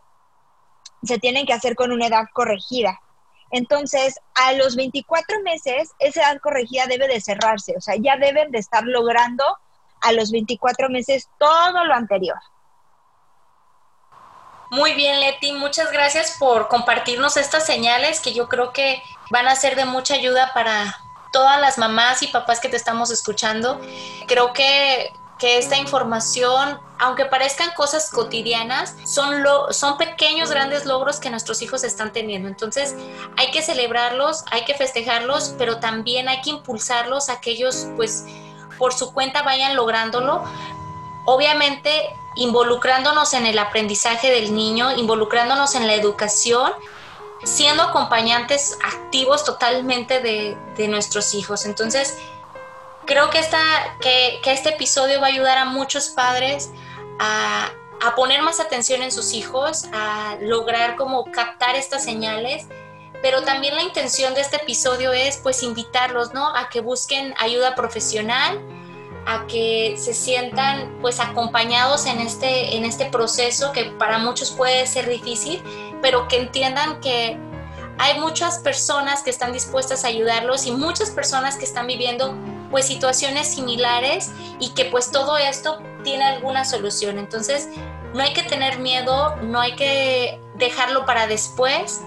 se 1.03 1.17
tienen 1.17 1.45
que 1.45 1.53
hacer 1.53 1.75
con 1.75 1.91
una 1.91 2.07
edad 2.07 2.25
corregida. 2.33 2.99
Entonces, 3.51 4.19
a 4.35 4.53
los 4.53 4.75
24 4.75 5.41
meses, 5.43 5.91
esa 5.99 6.21
edad 6.21 6.39
corregida 6.41 6.85
debe 6.87 7.07
de 7.07 7.21
cerrarse, 7.21 7.75
o 7.77 7.81
sea, 7.81 7.95
ya 7.97 8.17
deben 8.17 8.51
de 8.51 8.59
estar 8.59 8.83
logrando 8.83 9.43
a 10.01 10.11
los 10.11 10.31
24 10.31 10.89
meses 10.89 11.29
todo 11.39 11.83
lo 11.85 11.93
anterior. 11.93 12.37
Muy 14.71 14.93
bien, 14.93 15.19
Leti, 15.19 15.51
muchas 15.53 15.91
gracias 15.91 16.35
por 16.37 16.67
compartirnos 16.67 17.37
estas 17.37 17.65
señales 17.65 18.19
que 18.19 18.33
yo 18.33 18.47
creo 18.47 18.71
que 18.71 19.01
van 19.31 19.47
a 19.47 19.55
ser 19.55 19.75
de 19.75 19.85
mucha 19.85 20.13
ayuda 20.13 20.51
para 20.53 20.95
todas 21.31 21.59
las 21.59 21.79
mamás 21.79 22.21
y 22.21 22.27
papás 22.27 22.59
que 22.59 22.69
te 22.69 22.77
estamos 22.77 23.09
escuchando. 23.09 23.81
Creo 24.27 24.53
que, 24.53 25.11
que 25.39 25.57
esta 25.57 25.77
información, 25.77 26.79
aunque 26.99 27.25
parezcan 27.25 27.71
cosas 27.75 28.09
cotidianas, 28.09 28.95
son, 29.05 29.41
lo, 29.41 29.71
son 29.71 29.97
pequeños, 29.97 30.51
grandes 30.51 30.85
logros 30.85 31.19
que 31.19 31.29
nuestros 31.29 31.61
hijos 31.61 31.83
están 31.83 32.11
teniendo. 32.11 32.49
Entonces 32.49 32.93
hay 33.37 33.49
que 33.51 33.61
celebrarlos, 33.61 34.43
hay 34.51 34.65
que 34.65 34.73
festejarlos, 34.73 35.55
pero 35.57 35.79
también 35.79 36.27
hay 36.27 36.41
que 36.41 36.49
impulsarlos 36.49 37.29
a 37.29 37.39
que 37.39 37.51
ellos, 37.51 37.87
pues, 37.95 38.25
por 38.77 38.93
su 38.93 39.13
cuenta 39.13 39.41
vayan 39.41 39.75
lográndolo. 39.75 40.43
Obviamente 41.25 42.09
involucrándonos 42.35 43.33
en 43.33 43.45
el 43.45 43.59
aprendizaje 43.59 44.31
del 44.31 44.55
niño, 44.55 44.95
involucrándonos 44.95 45.75
en 45.75 45.87
la 45.87 45.93
educación, 45.93 46.71
siendo 47.43 47.83
acompañantes 47.83 48.77
activos 48.83 49.43
totalmente 49.43 50.21
de, 50.21 50.87
nuestros 50.87 51.33
hijos. 51.33 51.65
Entonces, 51.65 52.17
creo 53.09 53.29
que, 53.29 53.39
esta, 53.39 53.59
que, 53.99 54.39
este 54.45 54.69
episodio 54.69 55.19
va 55.19 55.27
a 55.27 55.29
ayudar 55.31 55.57
a 55.57 55.65
muchos 55.65 56.09
padres 56.09 56.71
a, 57.19 57.69
a 57.99 58.15
poner 58.15 58.41
más 58.41 58.61
atención 58.61 59.03
en 59.03 59.11
sus 59.11 59.33
hijos, 59.33 59.87
a 59.91 60.37
lograr 60.39 60.95
como 60.95 61.25
captar 61.25 61.75
estas 61.75 62.05
señales 62.05 62.67
pero 63.21 63.43
también 63.43 63.75
la 63.75 63.83
intención 63.83 64.33
de 64.33 64.41
este 64.41 64.57
episodio 64.57 65.11
es 65.11 65.37
pues 65.37 65.63
invitarlos, 65.63 66.33
¿no? 66.33 66.55
A 66.55 66.69
que 66.69 66.79
busquen 66.81 67.33
ayuda 67.37 67.75
profesional, 67.75 68.61
a 69.25 69.45
que 69.47 69.95
se 69.97 70.13
sientan 70.13 70.97
pues 71.01 71.19
acompañados 71.19 72.05
en 72.05 72.19
este, 72.19 72.77
en 72.77 72.85
este 72.85 73.05
proceso 73.05 73.73
que 73.73 73.85
para 73.85 74.19
muchos 74.19 74.51
puede 74.51 74.87
ser 74.87 75.09
difícil, 75.09 75.61
pero 76.01 76.27
que 76.27 76.37
entiendan 76.37 77.01
que 77.01 77.37
hay 77.99 78.17
muchas 78.17 78.59
personas 78.59 79.21
que 79.23 79.29
están 79.29 79.51
dispuestas 79.51 80.05
a 80.05 80.07
ayudarlos 80.07 80.65
y 80.65 80.71
muchas 80.71 81.11
personas 81.11 81.57
que 81.57 81.65
están 81.65 81.85
viviendo 81.85 82.33
pues 82.71 82.85
situaciones 82.87 83.53
similares 83.53 84.31
y 84.59 84.69
que 84.69 84.85
pues 84.85 85.11
todo 85.11 85.37
esto 85.37 85.83
tiene 86.03 86.23
alguna 86.23 86.63
solución. 86.63 87.19
Entonces 87.19 87.67
no 88.13 88.21
hay 88.23 88.33
que 88.33 88.43
tener 88.43 88.79
miedo, 88.79 89.35
no 89.43 89.59
hay 89.59 89.75
que 89.75 90.39
dejarlo 90.55 91.05
para 91.05 91.27
después. 91.27 91.99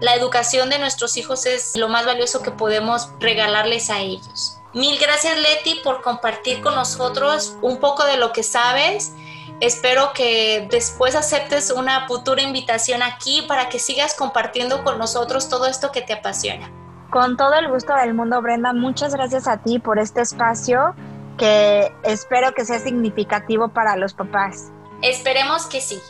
La 0.00 0.14
educación 0.14 0.70
de 0.70 0.78
nuestros 0.78 1.16
hijos 1.18 1.44
es 1.44 1.76
lo 1.76 1.88
más 1.90 2.06
valioso 2.06 2.40
que 2.40 2.50
podemos 2.50 3.10
regalarles 3.20 3.90
a 3.90 4.00
ellos. 4.00 4.58
Mil 4.72 4.98
gracias 4.98 5.38
Leti 5.38 5.80
por 5.84 6.00
compartir 6.00 6.62
con 6.62 6.74
nosotros 6.74 7.54
un 7.60 7.78
poco 7.80 8.04
de 8.06 8.16
lo 8.16 8.32
que 8.32 8.42
sabes. 8.42 9.12
Espero 9.60 10.12
que 10.12 10.66
después 10.70 11.14
aceptes 11.14 11.70
una 11.70 12.06
futura 12.06 12.42
invitación 12.42 13.02
aquí 13.02 13.42
para 13.48 13.68
que 13.68 13.78
sigas 13.78 14.14
compartiendo 14.14 14.82
con 14.82 14.98
nosotros 14.98 15.48
todo 15.48 15.66
esto 15.66 15.92
que 15.92 16.02
te 16.02 16.12
apasiona. 16.12 16.70
Con 17.10 17.36
todo 17.36 17.54
el 17.54 17.68
gusto 17.68 17.94
del 17.94 18.14
mundo, 18.14 18.42
Brenda, 18.42 18.72
muchas 18.72 19.14
gracias 19.14 19.46
a 19.46 19.58
ti 19.58 19.78
por 19.78 19.98
este 19.98 20.20
espacio 20.20 20.94
que 21.38 21.92
espero 22.02 22.52
que 22.54 22.64
sea 22.64 22.80
significativo 22.80 23.68
para 23.68 23.96
los 23.96 24.14
papás. 24.14 24.72
Esperemos 25.02 25.66
que 25.66 25.80
sí. 25.80 26.00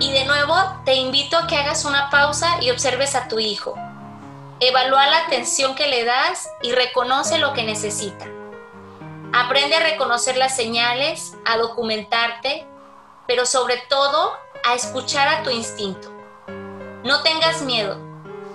Y 0.00 0.12
de 0.12 0.24
nuevo, 0.24 0.54
te 0.84 0.94
invito 0.94 1.36
a 1.36 1.46
que 1.46 1.56
hagas 1.56 1.84
una 1.84 2.08
pausa 2.08 2.62
y 2.62 2.70
observes 2.70 3.14
a 3.14 3.28
tu 3.28 3.38
hijo. 3.38 3.74
Evalúa 4.60 5.06
la 5.08 5.18
atención 5.26 5.74
que 5.74 5.88
le 5.88 6.04
das 6.04 6.48
y 6.62 6.72
reconoce 6.72 7.38
lo 7.38 7.52
que 7.52 7.64
necesita. 7.64 8.26
Aprende 9.32 9.76
a 9.76 9.80
reconocer 9.80 10.36
las 10.36 10.56
señales, 10.56 11.36
a 11.44 11.58
documentarte, 11.58 12.66
pero 13.28 13.44
sobre 13.44 13.76
todo 13.76 14.36
a 14.64 14.74
escuchar 14.74 15.28
a 15.28 15.42
tu 15.44 15.50
instinto. 15.50 16.10
No 17.04 17.22
tengas 17.22 17.62
miedo. 17.62 18.00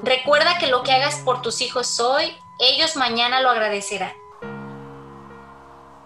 Recuerda 0.02 0.58
que 0.58 0.68
lo 0.68 0.84
que 0.84 0.92
hagas 0.92 1.18
por 1.20 1.42
tus 1.42 1.62
hijos 1.62 2.00
hoy, 2.00 2.38
ellos 2.60 2.98
mañana 2.98 3.40
lo 3.40 3.52
agradecerán. 3.52 4.14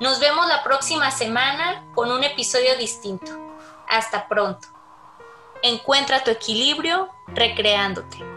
Nos 0.01 0.19
vemos 0.19 0.47
la 0.47 0.63
próxima 0.63 1.09
semana 1.09 1.87
con 1.95 2.11
un 2.11 2.23
episodio 2.23 2.77
distinto. 2.77 3.31
Hasta 3.87 4.27
pronto. 4.27 4.67
Encuentra 5.63 6.23
tu 6.23 6.29
equilibrio 6.29 7.09
recreándote. 7.27 8.36